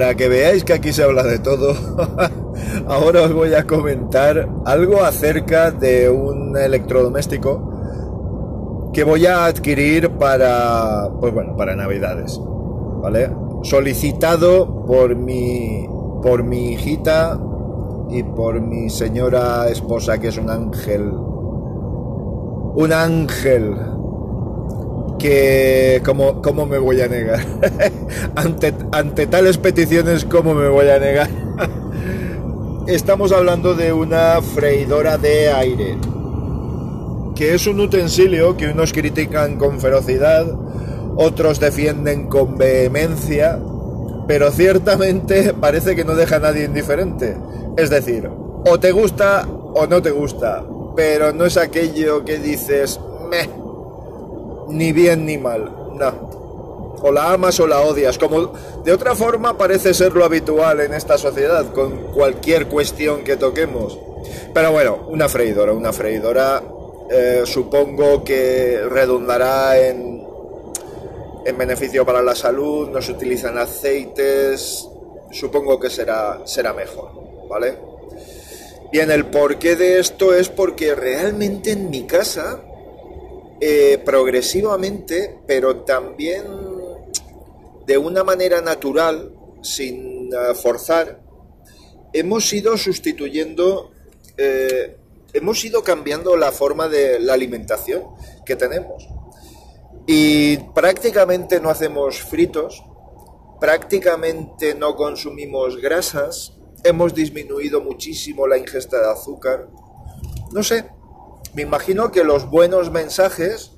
Para 0.04 0.16
que 0.16 0.28
veáis 0.28 0.66
que 0.66 0.74
aquí 0.74 0.92
se 0.92 1.02
habla 1.02 1.24
de 1.24 1.40
todo, 1.40 1.74
ahora 2.88 3.22
os 3.22 3.32
voy 3.32 3.54
a 3.54 3.66
comentar 3.66 4.50
algo 4.66 5.02
acerca 5.02 5.72
de 5.72 6.10
un 6.10 6.58
electrodoméstico 6.58 8.92
que 8.92 9.06
voy 9.06 9.26
a 9.28 9.46
adquirir 9.46 10.10
para, 10.18 11.08
pues 11.22 11.34
bueno, 11.34 11.56
para 11.56 11.78
Navidades, 11.78 12.38
¿vale? 13.02 13.32
Solicitado 13.62 14.84
por 14.86 15.16
mi, 15.16 15.88
por 16.22 16.44
mi 16.44 16.74
hijita 16.74 17.40
y 18.10 18.24
por 18.24 18.60
mi 18.60 18.90
señora 18.90 19.70
esposa 19.70 20.18
que 20.18 20.28
es 20.28 20.38
un 20.38 20.50
ángel. 20.50 21.14
Un 22.76 22.92
ángel 22.92 23.74
que 25.20 26.02
¿cómo, 26.06 26.42
cómo 26.42 26.66
me 26.66 26.78
voy 26.78 27.02
a 27.02 27.08
negar? 27.08 27.46
ante, 28.36 28.74
ante 28.92 29.28
tales 29.28 29.58
peticiones, 29.58 30.26
¿cómo 30.26 30.54
me 30.54 30.68
voy 30.68 30.90
a 30.90 31.00
negar? 31.00 31.30
Estamos 32.88 33.32
hablando 33.32 33.76
de 33.76 33.94
una 33.94 34.42
freidora 34.42 35.18
de 35.18 35.50
aire, 35.52 35.98
que 37.36 37.54
es 37.54 37.66
un 37.66 37.80
utensilio 37.80 38.58
que 38.58 38.68
unos 38.68 38.92
critican 38.92 39.58
con 39.58 39.80
ferocidad, 39.80 40.46
otros 41.16 41.60
defienden 41.60 42.28
con 42.28 42.58
vehemencia, 42.58 43.60
pero 44.28 44.52
ciertamente 44.52 45.54
parece 45.54 45.96
que 45.96 46.04
no 46.04 46.16
deja 46.16 46.38
a 46.38 46.40
nadie 46.40 46.66
indiferente. 46.66 47.38
Es 47.78 47.90
decir, 47.90 48.30
o 48.66 48.80
te 48.80 48.92
gusta 48.92 49.48
o 49.48 49.88
no 49.88 50.02
te 50.02 50.12
gusta, 50.12 50.64
pero 50.96 51.34
no 51.34 51.46
es 51.46 51.58
aquello 51.58 52.24
que 52.24 52.38
dices, 52.38 53.00
meh, 53.30 53.50
ni 54.74 54.92
bien 54.92 55.26
ni 55.26 55.38
mal, 55.38 55.94
no. 55.94 56.98
O 57.02 57.12
la 57.12 57.34
amas 57.34 57.60
o 57.60 57.68
la 57.68 57.82
odias, 57.82 58.18
como 58.18 58.54
de 58.84 58.92
otra 58.92 59.16
forma 59.16 59.58
parece 59.58 59.94
ser 59.94 60.14
lo 60.14 60.24
habitual 60.24 60.80
en 60.82 60.94
esta 60.94 61.18
sociedad, 61.18 61.72
con 61.74 62.12
cualquier 62.14 62.68
cuestión 62.68 63.24
que 63.24 63.38
toquemos. 63.38 64.00
Pero 64.54 64.72
bueno, 64.72 65.06
una 65.10 65.28
freidora, 65.28 65.74
una 65.74 65.92
freidora 65.92 66.64
eh, 67.10 67.44
supongo 67.46 68.24
que 68.24 68.82
redundará 68.90 69.78
en, 69.80 70.26
en 71.46 71.58
beneficio 71.58 72.06
para 72.06 72.22
la 72.22 72.36
salud, 72.36 72.90
no 72.90 73.02
se 73.02 73.12
utilizan 73.12 73.58
aceites, 73.58 74.88
supongo 75.32 75.80
que 75.80 75.90
será, 75.90 76.42
será 76.46 76.74
mejor, 76.74 77.12
¿vale? 77.50 77.78
Bien, 78.92 79.12
el 79.12 79.26
porqué 79.26 79.76
de 79.76 80.00
esto 80.00 80.34
es 80.34 80.50
porque 80.50 80.96
realmente 80.96 81.72
en 81.72 81.90
mi 81.90 82.04
casa, 82.04 82.62
eh, 83.62 84.02
progresivamente, 84.04 85.40
pero 85.48 85.84
también 85.84 86.44
de 87.86 87.98
una 87.98 88.24
manera 88.24 88.62
natural, 88.62 89.34
sin 89.62 90.34
uh, 90.34 90.54
forzar, 90.56 91.22
hemos 92.14 92.52
ido 92.54 92.78
sustituyendo, 92.78 93.92
eh, 94.38 94.98
hemos 95.34 95.64
ido 95.66 95.84
cambiando 95.84 96.38
la 96.38 96.52
forma 96.52 96.88
de 96.88 97.20
la 97.20 97.34
alimentación 97.34 98.04
que 98.46 98.56
tenemos. 98.56 99.08
Y 100.06 100.58
prácticamente 100.74 101.60
no 101.60 101.70
hacemos 101.70 102.20
fritos, 102.20 102.84
prácticamente 103.60 104.76
no 104.76 104.96
consumimos 104.96 105.78
grasas, 105.78 106.54
hemos 106.84 107.14
disminuido 107.14 107.82
muchísimo 107.82 108.48
la 108.48 108.58
ingesta 108.58 109.00
de 109.00 109.12
azúcar. 109.12 109.70
No 110.52 110.64
sé, 110.64 110.86
me 111.54 111.62
imagino 111.62 112.12
que 112.12 112.24
los 112.24 112.50
buenos 112.50 112.92
mensajes 112.92 113.72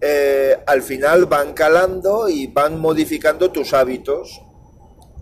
eh, 0.00 0.62
al 0.66 0.82
final 0.82 1.26
van 1.26 1.52
calando 1.52 2.28
y 2.28 2.46
van 2.46 2.78
modificando 2.80 3.50
tus 3.50 3.74
hábitos. 3.74 4.42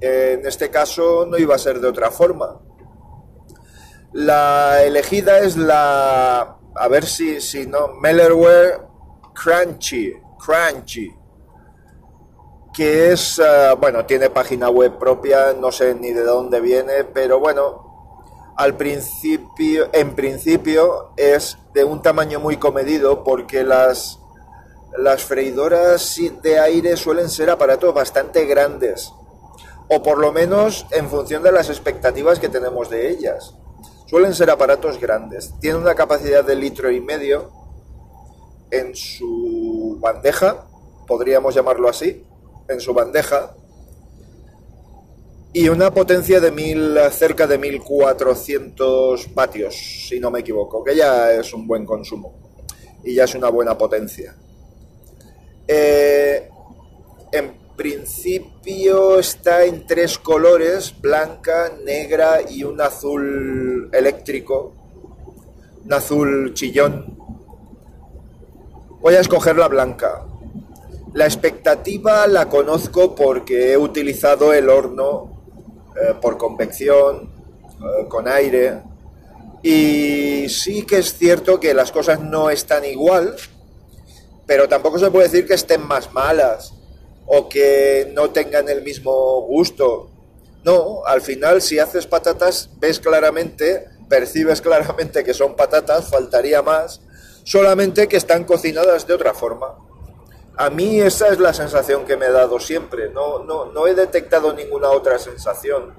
en 0.01 0.47
este 0.47 0.71
caso 0.71 1.27
no 1.27 1.37
iba 1.39 1.55
a 1.55 1.59
ser 1.59 1.81
de 1.81 1.89
otra 1.89 2.11
forma. 2.11 2.61
La 4.13 4.83
elegida 4.85 5.41
es 5.41 5.57
la, 5.57 6.59
a 6.75 6.89
ver 6.89 7.05
si, 7.05 7.41
si 7.41 7.67
no, 7.67 7.89
Mellerware 8.01 8.81
Crunchy, 9.35 10.15
Crunchy, 10.39 11.15
que 12.73 13.13
es, 13.13 13.39
uh, 13.39 13.77
bueno, 13.77 14.07
tiene 14.07 14.31
página 14.31 14.71
web 14.71 14.99
propia, 14.99 15.53
no 15.53 15.73
sé 15.73 15.95
ni 15.95 16.13
de 16.13 16.23
dónde 16.23 16.61
viene, 16.61 17.05
pero 17.05 17.39
bueno, 17.41 17.88
al 18.59 18.77
principio, 18.77 19.89
en 19.93 20.17
principio 20.17 21.13
es 21.17 21.57
de 21.75 21.85
un 21.85 22.03
tamaño 22.03 22.41
muy 22.41 22.57
comedido 22.57 23.23
porque 23.23 23.63
las, 23.63 24.19
las 24.99 25.23
freidoras 25.23 26.19
de 26.43 26.59
aire 26.59 26.97
suelen 26.97 27.31
ser 27.31 27.51
aparatos 27.51 27.95
bastante 27.95 28.47
grandes, 28.47 29.13
o 29.89 30.03
por 30.03 30.19
lo 30.19 30.33
menos 30.33 30.87
en 30.91 31.09
función 31.09 31.45
de 31.45 31.53
las 31.53 31.71
expectativas 31.71 32.41
que 32.41 32.49
tenemos 32.49 32.91
de 32.91 33.09
ellas. 33.09 33.55
Suelen 34.07 34.35
ser 34.35 34.51
aparatos 34.51 34.99
grandes, 34.99 35.55
tienen 35.61 35.83
una 35.83 35.95
capacidad 35.95 36.43
de 36.43 36.57
litro 36.57 36.91
y 36.91 37.01
medio 37.01 37.53
en 38.73 38.97
su 38.97 39.99
bandeja, 40.01 40.67
podríamos 41.07 41.55
llamarlo 41.55 41.89
así, 41.89 42.27
en 42.69 42.81
su 42.81 42.93
bandeja, 42.93 43.55
y 45.53 45.69
una 45.69 45.93
potencia 45.93 46.41
de 46.41 46.51
mil, 46.51 46.99
cerca 47.11 47.47
de 47.47 47.59
1400 47.59 49.35
vatios, 49.35 49.75
si 49.75 50.21
no 50.21 50.31
me 50.31 50.41
equivoco, 50.41 50.85
que 50.85 50.95
ya 50.95 51.33
es 51.33 51.53
un 51.55 51.67
buen 51.67 51.87
consumo 51.87 52.35
y 53.03 53.15
ya 53.15 53.25
es 53.25 53.35
una 53.35 53.49
buena 53.49 53.77
potencia. 53.77 54.35
Eh, 55.67 56.49
en 57.33 57.55
principio 57.77 59.19
está 59.19 59.65
en 59.65 59.87
tres 59.87 60.19
colores, 60.19 60.95
blanca, 61.01 61.73
negra 61.85 62.41
y 62.49 62.65
un 62.65 62.81
azul 62.81 63.89
eléctrico, 63.93 64.75
un 65.85 65.93
azul 65.93 66.53
chillón. 66.55 67.17
Voy 69.01 69.15
a 69.15 69.21
escoger 69.21 69.57
la 69.57 69.69
blanca. 69.69 70.27
La 71.15 71.25
expectativa 71.25 72.27
la 72.27 72.49
conozco 72.49 73.15
porque 73.15 73.73
he 73.73 73.79
utilizado 73.79 74.53
el 74.53 74.69
horno 74.69 75.38
eh, 76.01 76.15
por 76.21 76.39
convección, 76.39 77.31
eh, 77.81 78.09
con 78.09 78.29
aire, 78.29 78.83
y 79.63 80.49
sí 80.49 80.85
que 80.85 80.99
es 80.99 81.17
cierto 81.19 81.59
que 81.59 81.75
las 81.75 81.91
cosas 81.91 82.21
no 82.21 82.51
están 82.51 82.85
igual, 82.85 83.35
pero 84.47 84.69
tampoco 84.69 84.99
se 84.99 85.11
puede 85.11 85.29
decir 85.29 85.47
que 85.47 85.55
estén 85.55 85.87
más 85.87 86.13
malas 86.13 86.73
o 87.27 87.49
que 87.49 88.11
no 88.15 88.31
tengan 88.31 88.69
el 88.69 88.83
mismo 88.83 89.43
gusto. 89.43 90.11
No, 90.65 91.05
al 91.05 91.21
final 91.21 91.61
si 91.61 91.79
haces 91.79 92.07
patatas 92.07 92.71
ves 92.79 93.01
claramente, 93.01 93.89
percibes 94.09 94.61
claramente 94.61 95.25
que 95.25 95.35
son 95.35 95.57
patatas, 95.57 96.09
faltaría 96.09 96.63
más, 96.63 97.01
solamente 97.45 98.09
que 98.09 98.17
están 98.17 98.45
cocinadas 98.45 99.07
de 99.07 99.15
otra 99.15 99.35
forma. 99.35 99.88
A 100.59 100.71
mí 100.71 101.01
esa 101.01 101.29
es 101.29 101.39
la 101.39 101.55
sensación 101.55 102.05
que 102.05 102.17
me 102.17 102.27
he 102.27 102.33
dado 102.33 102.59
siempre, 102.59 103.11
no, 103.11 103.45
no, 103.45 103.67
no 103.67 103.87
he 103.87 103.95
detectado 103.95 104.53
ninguna 104.53 104.91
otra 104.91 105.17
sensación. 105.17 105.95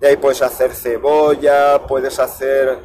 De 0.00 0.08
ahí 0.08 0.16
puedes 0.16 0.40
hacer 0.40 0.72
cebolla, 0.74 1.86
puedes 1.86 2.18
hacer 2.18 2.78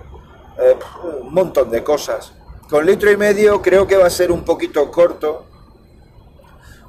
eh, 0.59 0.75
un 1.21 1.33
montón 1.33 1.69
de 1.69 1.81
cosas. 1.81 2.33
Con 2.69 2.85
litro 2.85 3.09
y 3.09 3.15
medio 3.15 3.61
creo 3.61 3.87
que 3.87 3.95
va 3.95 4.07
a 4.07 4.09
ser 4.09 4.33
un 4.33 4.43
poquito 4.43 4.91
corto, 4.91 5.45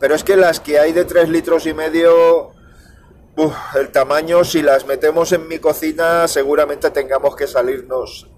pero 0.00 0.16
es 0.16 0.24
que 0.24 0.36
las 0.36 0.58
que 0.58 0.80
hay 0.80 0.92
de 0.92 1.04
tres 1.04 1.28
litros 1.28 1.64
y 1.66 1.72
medio, 1.72 2.50
el 3.76 3.92
tamaño, 3.92 4.42
si 4.42 4.62
las 4.62 4.84
metemos 4.84 5.30
en 5.30 5.46
mi 5.46 5.60
cocina, 5.60 6.26
seguramente 6.26 6.90
tengamos 6.90 7.36
que 7.36 7.46
salirnos 7.46 8.28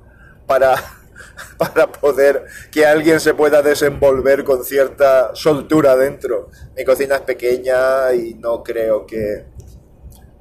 para, 0.47 0.77
para 1.59 1.90
poder 1.90 2.44
que 2.70 2.87
alguien 2.87 3.20
se 3.20 3.35
pueda 3.35 3.62
desenvolver 3.62 4.44
con 4.44 4.64
cierta 4.64 5.35
soltura 5.35 5.96
dentro. 5.96 6.50
Mi 6.76 6.85
cocina 6.85 7.16
es 7.16 7.22
pequeña 7.22 8.12
y 8.12 8.35
no 8.35 8.62
creo 8.62 9.07
que, 9.07 9.46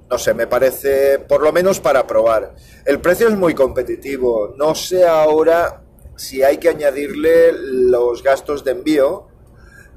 no 0.10 0.18
sé, 0.18 0.34
me 0.34 0.48
parece, 0.48 1.20
por 1.20 1.42
lo 1.42 1.52
menos 1.52 1.80
para 1.80 2.08
probar. 2.08 2.56
El 2.86 3.00
precio 3.00 3.28
es 3.28 3.36
muy 3.36 3.54
competitivo. 3.54 4.54
No 4.58 4.76
sé 4.76 5.06
ahora 5.06 5.82
si 6.16 6.44
hay 6.44 6.58
que 6.58 6.70
añadirle 6.70 7.52
los 7.54 8.24
gastos 8.24 8.64
de 8.64 8.72
envío, 8.72 9.28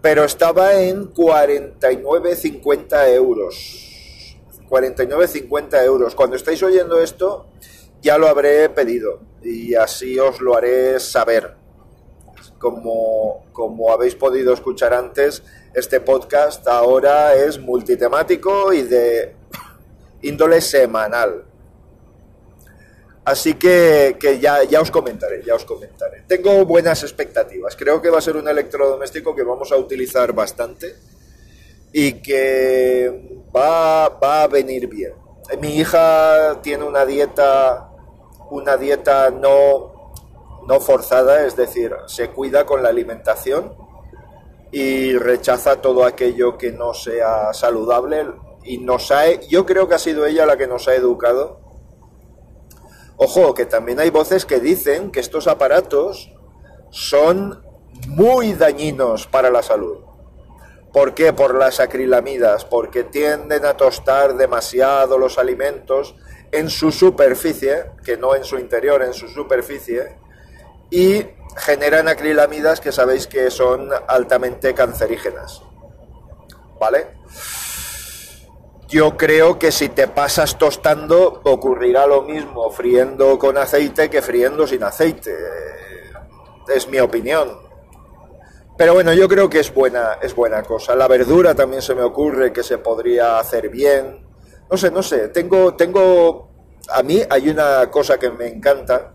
pero 0.01 0.25
estaba 0.25 0.81
en 0.81 1.13
49,50 1.13 3.15
euros. 3.15 4.37
49,50 4.69 5.85
euros. 5.85 6.15
Cuando 6.15 6.37
estáis 6.37 6.63
oyendo 6.63 7.01
esto, 7.01 7.47
ya 8.03 8.19
lo 8.19 8.29
habré 8.29 8.69
pedido 8.69 9.28
y 9.43 9.75
así 9.75 10.19
os 10.19 10.41
lo 10.41 10.57
haré 10.57 10.99
saber. 11.01 11.55
Como, 12.59 13.47
como 13.53 13.93
habéis 13.93 14.15
podido 14.15 14.53
escuchar 14.53 14.93
antes, 14.93 15.43
este 15.75 16.01
podcast 16.01 16.67
ahora 16.67 17.35
es 17.35 17.59
multitemático 17.59 18.73
y 18.73 18.83
de 18.83 19.35
índole 20.23 20.61
semanal. 20.61 21.45
Así 23.29 23.55
que, 23.55 24.17
ya, 24.41 24.65
ya, 24.65 24.81
os 24.81 24.91
comentaré, 24.91 25.43
ya 25.45 25.55
os 25.55 25.67
comentaré. 25.67 26.23
Tengo 26.27 26.65
buenas 26.65 27.03
expectativas. 27.03 27.77
Creo 27.77 28.01
que 28.01 28.09
va 28.09 28.19
a 28.19 28.23
ser 28.23 28.37
un 28.39 28.49
electrodoméstico 28.49 29.37
que 29.37 29.43
vamos 29.43 29.71
a 29.71 29.77
utilizar 29.77 30.33
bastante 30.33 30.97
y 31.93 32.23
que 32.23 33.45
va, 33.55 34.09
va 34.09 34.45
a 34.45 34.49
venir 34.49 34.87
bien. 34.89 35.13
Mi 35.61 35.77
hija 35.77 36.61
tiene 36.63 36.85
una 36.85 37.05
dieta, 37.05 37.88
una 38.51 38.77
dieta 38.77 39.31
no, 39.31 40.13
no 40.67 40.81
forzada, 40.81 41.45
es 41.45 41.57
decir, 41.57 41.95
se 42.07 42.31
cuida 42.31 42.67
con 42.67 42.83
la 42.83 42.89
alimentación 42.89 43.75
y 44.71 45.17
rechaza 45.17 45.81
todo 45.81 46.05
aquello 46.05 46.59
que 46.59 46.73
no 46.73 46.95
sea 46.95 47.53
saludable 47.53 48.27
y 48.65 48.79
nos 48.79 49.11
ha, 49.11 49.31
yo 49.49 49.65
creo 49.65 49.89
que 49.89 49.95
ha 49.95 49.99
sido 49.99 50.27
ella 50.27 50.47
la 50.47 50.57
que 50.57 50.67
nos 50.67 50.89
ha 50.89 50.95
educado 50.95 51.69
Ojo, 53.21 53.53
que 53.53 53.67
también 53.67 53.99
hay 53.99 54.11
voces 54.11 54.47
que 54.47 54.61
dicen 54.61 55.11
que 55.11 55.19
estos 55.19 55.49
aparatos 55.49 56.33
son 56.91 57.65
muy 58.07 58.53
dañinos 58.53 59.27
para 59.27 59.51
la 59.51 59.61
salud. 59.65 60.05
¿Por 60.93 61.15
qué? 61.15 61.33
Por 61.33 61.57
las 61.57 61.81
acrilamidas, 61.81 62.65
porque 62.65 63.03
tienden 63.03 63.65
a 63.65 63.77
tostar 63.77 64.37
demasiado 64.37 65.19
los 65.19 65.37
alimentos 65.37 66.15
en 66.53 66.71
su 66.71 66.93
superficie, 66.93 67.87
que 68.05 68.17
no 68.17 68.35
en 68.35 68.45
su 68.45 68.59
interior, 68.59 69.03
en 69.03 69.15
su 69.15 69.29
superficie, 69.29 70.17
y 70.91 71.27
generan 71.57 72.09
acrilamidas 72.09 72.81
que 72.81 72.93
sabéis 72.93 73.27
que 73.27 73.51
son 73.51 73.91
altamente 74.07 74.75
cancerígenas. 74.75 75.63
¿Vale? 76.81 77.19
Yo 78.89 79.19
creo 79.19 79.59
que 79.59 79.71
si 79.71 79.91
te 79.91 80.09
pasas 80.09 80.57
tostando 80.57 81.43
ocurrirá 81.45 82.07
lo 82.07 82.23
mismo 82.23 82.71
friendo 82.71 83.39
con 83.39 83.59
aceite 83.59 84.09
que 84.09 84.23
friendo 84.23 84.67
sin 84.67 84.83
aceite. 84.83 85.37
Es 86.75 86.89
mi 86.89 86.99
opinión. 86.99 87.69
Pero 88.79 88.95
bueno, 88.95 89.13
yo 89.13 89.29
creo 89.29 89.51
que 89.51 89.59
es 89.59 89.75
buena, 89.75 90.19
es 90.23 90.35
buena 90.35 90.63
cosa. 90.63 90.95
La 90.95 91.09
verdura 91.09 91.55
también 91.55 91.83
se 91.83 91.95
me 91.95 92.03
ocurre 92.03 92.53
que 92.53 92.63
se 92.63 92.79
podría 92.79 93.39
hacer 93.39 93.69
bien. 93.69 94.28
No 94.71 94.77
sé, 94.77 94.91
no 94.91 95.03
sé. 95.03 95.29
Tengo, 95.29 95.75
tengo. 95.75 96.49
A 96.91 97.03
mí 97.03 97.21
hay 97.29 97.49
una 97.49 97.91
cosa 97.91 98.19
que 98.19 98.31
me 98.31 98.47
encanta, 98.47 99.13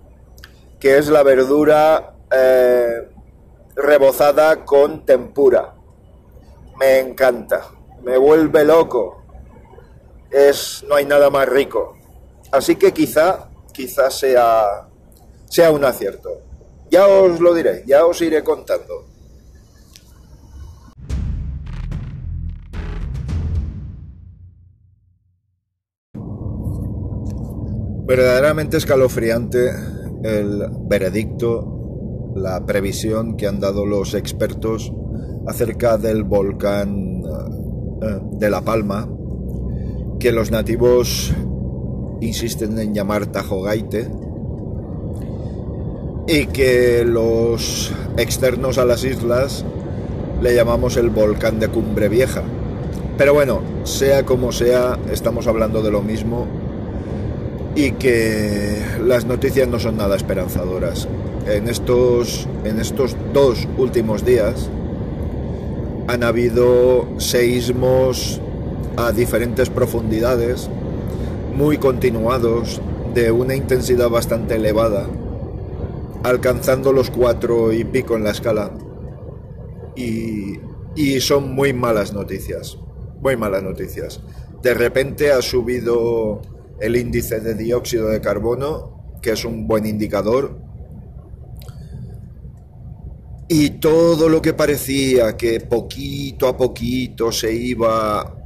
que 0.80 0.98
es 0.98 1.10
la 1.10 1.24
verdura 1.24 2.16
eh, 2.32 3.10
rebozada 3.76 4.66
con 4.66 5.06
tempura. 5.06 5.74
Me 6.80 7.00
encanta. 7.00 7.70
Me 8.04 8.18
vuelve 8.18 8.66
loco. 8.66 9.24
Es, 10.30 10.84
no 10.88 10.96
hay 10.96 11.06
nada 11.06 11.30
más 11.30 11.48
rico. 11.48 11.98
Así 12.52 12.76
que 12.76 12.92
quizá, 12.92 13.50
quizá 13.72 14.10
sea, 14.10 14.88
sea 15.46 15.72
un 15.72 15.86
acierto. 15.86 16.42
Ya 16.90 17.08
os 17.08 17.40
lo 17.40 17.54
diré, 17.54 17.84
ya 17.88 18.06
os 18.06 18.22
iré 18.22 18.44
contando. 18.44 19.06
Verdaderamente 28.16 28.78
escalofriante 28.78 29.72
el 30.24 30.68
veredicto, 30.82 32.32
la 32.36 32.64
previsión 32.64 33.36
que 33.38 33.48
han 33.48 33.60
dado 33.60 33.88
los 33.88 34.14
expertos 34.14 34.94
acerca 35.48 35.98
del 35.98 36.24
volcán 36.24 37.24
eh, 37.24 38.20
de 38.34 38.50
La 38.52 38.62
Palma, 38.62 39.10
que 40.20 40.32
los 40.32 40.52
nativos 40.52 41.34
insisten 42.22 42.78
en 42.78 42.94
llamar 42.94 43.26
Tajogaite, 43.26 44.12
y 46.28 46.46
que 46.46 47.06
los 47.06 47.92
externos 48.18 48.78
a 48.78 48.86
las 48.86 49.04
islas 49.06 49.66
le 50.40 50.54
llamamos 50.54 50.98
el 50.98 51.10
volcán 51.10 51.60
de 51.60 51.68
Cumbre 51.70 52.10
Vieja. 52.10 52.44
Pero 53.18 53.34
bueno, 53.34 53.62
sea 53.86 54.24
como 54.24 54.52
sea, 54.52 55.00
estamos 55.12 55.48
hablando 55.48 55.82
de 55.82 55.90
lo 55.90 56.04
mismo 56.04 56.62
y 57.76 57.92
que 57.94 58.82
las 59.04 59.26
noticias 59.26 59.68
no 59.68 59.80
son 59.80 59.98
nada 59.98 60.16
esperanzadoras. 60.16 61.08
En 61.48 61.68
estos, 61.68 62.48
en 62.64 62.80
estos 62.80 63.16
dos 63.34 63.68
últimos 63.78 64.26
días 64.26 64.70
han 66.08 66.24
habido 66.24 67.08
seísmos 67.18 68.40
a 68.96 69.12
diferentes 69.12 69.70
profundidades, 69.70 70.70
muy 71.56 71.78
continuados, 71.78 72.82
de 73.14 73.32
una 73.32 73.56
intensidad 73.56 74.10
bastante 74.10 74.56
elevada, 74.56 75.08
alcanzando 76.24 76.92
los 76.94 77.10
cuatro 77.10 77.72
y 77.72 77.84
pico 77.84 78.16
en 78.16 78.24
la 78.24 78.32
escala. 78.32 78.72
Y, 79.96 80.60
y 80.96 81.20
son 81.22 81.54
muy 81.54 81.74
malas 81.74 82.14
noticias, 82.14 82.78
muy 83.22 83.36
malas 83.38 83.64
noticias. 83.64 84.22
De 84.62 84.74
repente 84.74 85.32
ha 85.32 85.42
subido 85.42 86.42
el 86.80 86.96
índice 86.96 87.40
de 87.40 87.56
dióxido 87.56 88.10
de 88.10 88.22
carbono, 88.22 89.18
que 89.22 89.32
es 89.32 89.46
un 89.46 89.68
buen 89.68 89.86
indicador. 89.86 90.60
Y 93.48 93.72
todo 93.72 94.30
lo 94.30 94.42
que 94.42 94.54
parecía 94.54 95.38
que 95.38 95.60
poquito 95.60 96.48
a 96.48 96.58
poquito 96.58 97.32
se 97.32 97.54
iba 97.54 98.40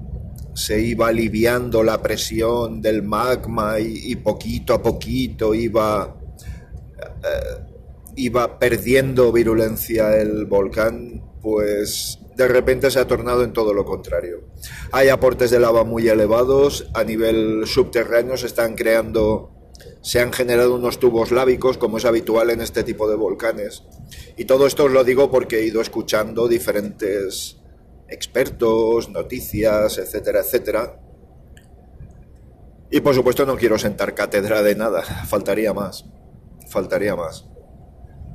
se 0.54 0.82
iba 0.82 1.10
aliviando 1.10 1.84
la 1.84 2.02
presión 2.02 2.82
del 2.82 3.04
magma 3.04 3.80
y, 3.80 4.16
poquito 4.16 4.74
a 4.74 4.82
poquito 4.82 5.54
iba 5.54 6.18
eh, 6.98 7.68
iba 8.16 8.58
perdiendo 8.58 9.32
virulencia 9.32 10.18
el 10.18 10.46
volcán, 10.48 11.22
pues 11.42 12.20
de 12.38 12.48
repente 12.48 12.92
se 12.92 13.00
ha 13.00 13.08
tornado 13.08 13.44
en 13.44 13.52
todo 13.52 13.74
lo 13.74 13.84
contrario. 13.84 14.44
Hay 14.92 15.10
aportes 15.10 15.50
de 15.50 15.60
lava 15.60 15.84
muy 15.84 16.08
elevados, 16.08 16.88
a 16.94 17.04
nivel 17.04 17.64
subterráneo 17.66 18.38
se 18.38 18.46
están 18.46 18.76
creando, 18.76 19.50
se 20.04 20.20
han 20.20 20.32
generado 20.32 20.76
unos 20.76 21.00
tubos 21.00 21.32
lábicos, 21.32 21.80
como 21.80 21.98
es 21.98 22.06
habitual 22.06 22.52
en 22.52 22.62
este 22.62 22.84
tipo 22.84 23.10
de 23.10 23.16
volcanes. 23.16 23.84
Y 24.38 24.46
todo 24.46 24.68
esto 24.68 24.84
os 24.84 24.92
lo 24.92 25.04
digo 25.04 25.32
porque 25.32 25.58
he 25.58 25.66
ido 25.66 25.82
escuchando 25.82 26.48
diferentes 26.48 27.58
expertos, 28.08 29.10
noticias, 29.10 29.98
etcétera, 29.98 30.42
etcétera. 30.42 31.00
Y 32.92 33.02
por 33.02 33.16
supuesto 33.16 33.48
no 33.48 33.58
quiero 33.58 33.80
sentar 33.80 34.14
cátedra 34.14 34.62
de 34.62 34.76
nada, 34.76 35.02
faltaría 35.02 35.74
más, 35.74 36.06
faltaría 36.70 37.16
más. 37.16 37.48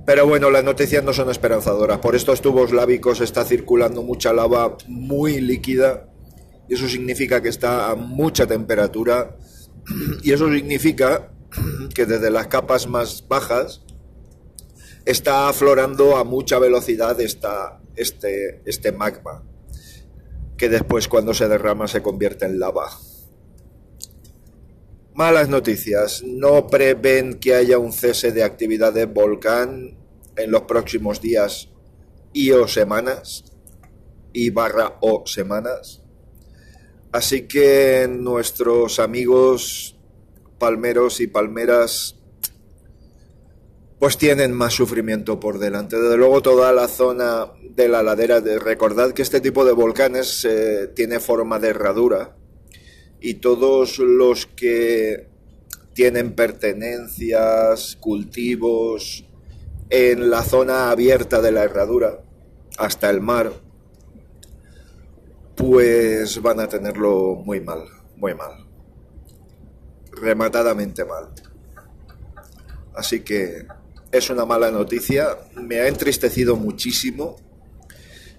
Pero 0.04 0.26
bueno, 0.26 0.50
las 0.50 0.64
noticias 0.64 1.04
no 1.04 1.12
son 1.12 1.30
esperanzadoras. 1.30 1.98
Por 1.98 2.16
estos 2.16 2.40
tubos 2.40 2.72
lábicos 2.72 3.20
está 3.20 3.44
circulando 3.44 4.02
mucha 4.02 4.32
lava 4.32 4.76
muy 4.88 5.40
líquida 5.40 6.08
y 6.68 6.74
eso 6.74 6.88
significa 6.88 7.40
que 7.40 7.48
está 7.48 7.90
a 7.90 7.94
mucha 7.94 8.46
temperatura 8.46 9.36
y 10.22 10.32
eso 10.32 10.52
significa 10.52 11.32
que 11.94 12.06
desde 12.06 12.30
las 12.30 12.48
capas 12.48 12.88
más 12.88 13.26
bajas 13.28 13.82
está 15.04 15.48
aflorando 15.48 16.16
a 16.16 16.24
mucha 16.24 16.58
velocidad 16.58 17.20
esta, 17.20 17.80
este, 17.94 18.62
este 18.64 18.92
magma 18.92 19.44
que 20.56 20.68
después 20.68 21.08
cuando 21.08 21.34
se 21.34 21.48
derrama 21.48 21.88
se 21.88 22.02
convierte 22.02 22.44
en 22.46 22.58
lava. 22.58 22.90
Malas 25.14 25.50
noticias. 25.50 26.22
No 26.24 26.68
prevén 26.68 27.38
que 27.38 27.54
haya 27.54 27.76
un 27.76 27.92
cese 27.92 28.32
de 28.32 28.44
actividad 28.44 28.94
de 28.94 29.04
volcán 29.04 29.98
en 30.36 30.50
los 30.50 30.62
próximos 30.62 31.20
días 31.20 31.68
y 32.32 32.50
o 32.52 32.66
semanas. 32.66 33.44
Y 34.32 34.48
barra 34.48 34.96
o 35.02 35.24
semanas. 35.26 36.02
Así 37.12 37.46
que 37.46 38.08
nuestros 38.10 38.98
amigos 38.98 39.98
palmeros 40.58 41.20
y 41.20 41.26
palmeras 41.26 42.16
pues 43.98 44.16
tienen 44.16 44.52
más 44.52 44.72
sufrimiento 44.72 45.38
por 45.38 45.58
delante. 45.58 46.00
Desde 46.00 46.16
luego 46.16 46.40
toda 46.40 46.72
la 46.72 46.88
zona 46.88 47.52
de 47.62 47.86
la 47.86 48.02
ladera, 48.02 48.40
de, 48.40 48.58
recordad 48.58 49.12
que 49.12 49.22
este 49.22 49.42
tipo 49.42 49.64
de 49.64 49.72
volcanes 49.72 50.44
eh, 50.48 50.90
tiene 50.96 51.20
forma 51.20 51.58
de 51.58 51.68
herradura 51.68 52.34
y 53.22 53.34
todos 53.34 53.98
los 53.98 54.46
que 54.46 55.28
tienen 55.94 56.34
pertenencias, 56.34 57.96
cultivos 58.00 59.24
en 59.90 60.28
la 60.28 60.42
zona 60.42 60.90
abierta 60.90 61.40
de 61.40 61.52
la 61.52 61.62
herradura 61.62 62.24
hasta 62.78 63.10
el 63.10 63.20
mar, 63.20 63.52
pues 65.54 66.42
van 66.42 66.58
a 66.58 66.68
tenerlo 66.68 67.36
muy 67.36 67.60
mal, 67.60 67.84
muy 68.16 68.34
mal, 68.34 68.66
rematadamente 70.20 71.04
mal. 71.04 71.28
Así 72.96 73.20
que 73.20 73.66
es 74.10 74.30
una 74.30 74.44
mala 74.44 74.72
noticia, 74.72 75.38
me 75.54 75.78
ha 75.78 75.86
entristecido 75.86 76.56
muchísimo 76.56 77.36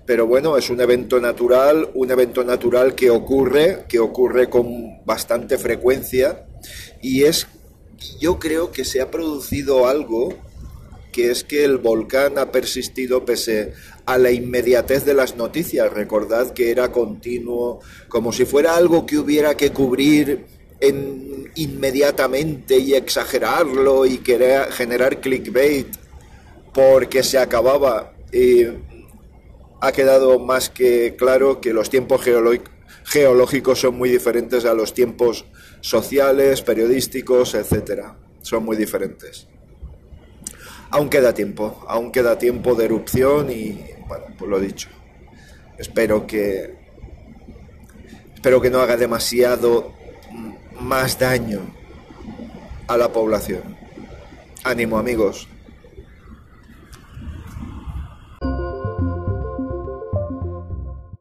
pero 0.05 0.27
bueno, 0.27 0.57
es 0.57 0.69
un 0.69 0.81
evento 0.81 1.19
natural, 1.19 1.89
un 1.93 2.11
evento 2.11 2.43
natural 2.43 2.95
que 2.95 3.09
ocurre, 3.09 3.85
que 3.87 3.99
ocurre 3.99 4.49
con 4.49 5.03
bastante 5.05 5.57
frecuencia 5.57 6.45
y 7.01 7.23
es, 7.23 7.47
yo 8.19 8.39
creo 8.39 8.71
que 8.71 8.85
se 8.85 9.01
ha 9.01 9.11
producido 9.11 9.87
algo 9.87 10.33
que 11.13 11.31
es 11.31 11.43
que 11.43 11.63
el 11.63 11.77
volcán 11.77 12.37
ha 12.37 12.51
persistido 12.51 13.23
pese 13.23 13.73
a 14.05 14.17
la 14.17 14.31
inmediatez 14.31 15.05
de 15.05 15.13
las 15.13 15.37
noticias. 15.37 15.93
Recordad 15.93 16.51
que 16.51 16.71
era 16.71 16.91
continuo, 16.91 17.79
como 18.09 18.33
si 18.33 18.45
fuera 18.45 18.75
algo 18.75 19.05
que 19.05 19.17
hubiera 19.17 19.55
que 19.55 19.71
cubrir 19.71 20.45
en, 20.81 21.51
inmediatamente 21.55 22.79
y 22.79 22.95
exagerarlo 22.95 24.05
y 24.05 24.17
querer 24.17 24.71
generar 24.71 25.21
clickbait 25.21 25.87
porque 26.73 27.23
se 27.23 27.37
acababa. 27.37 28.13
Eh, 28.31 28.75
ha 29.83 29.91
quedado 29.91 30.39
más 30.39 30.69
que 30.69 31.13
claro 31.17 31.59
que 31.59 31.73
los 31.73 31.89
tiempos 31.89 32.21
geológicos 33.03 33.81
son 33.81 33.97
muy 33.97 34.09
diferentes 34.09 34.63
a 34.63 34.73
los 34.73 34.93
tiempos 34.93 35.43
sociales, 35.81 36.61
periodísticos, 36.61 37.53
etcétera. 37.53 38.15
son 38.41 38.63
muy 38.63 38.77
diferentes. 38.77 39.45
Aún 40.89 41.09
queda 41.09 41.33
tiempo, 41.33 41.83
aún 41.85 42.13
queda 42.13 42.37
tiempo 42.37 42.75
de 42.75 42.85
erupción 42.85 43.51
y, 43.51 43.83
bueno, 44.07 44.27
pues 44.37 44.49
lo 44.49 44.57
dicho. 44.61 44.87
Espero 45.77 46.25
que, 46.25 46.75
espero 48.35 48.61
que 48.61 48.69
no 48.69 48.79
haga 48.79 48.95
demasiado 48.95 49.91
más 50.79 51.19
daño 51.19 51.59
a 52.87 52.95
la 52.95 53.11
población. 53.11 53.75
Ánimo 54.63 54.97
amigos. 54.97 55.49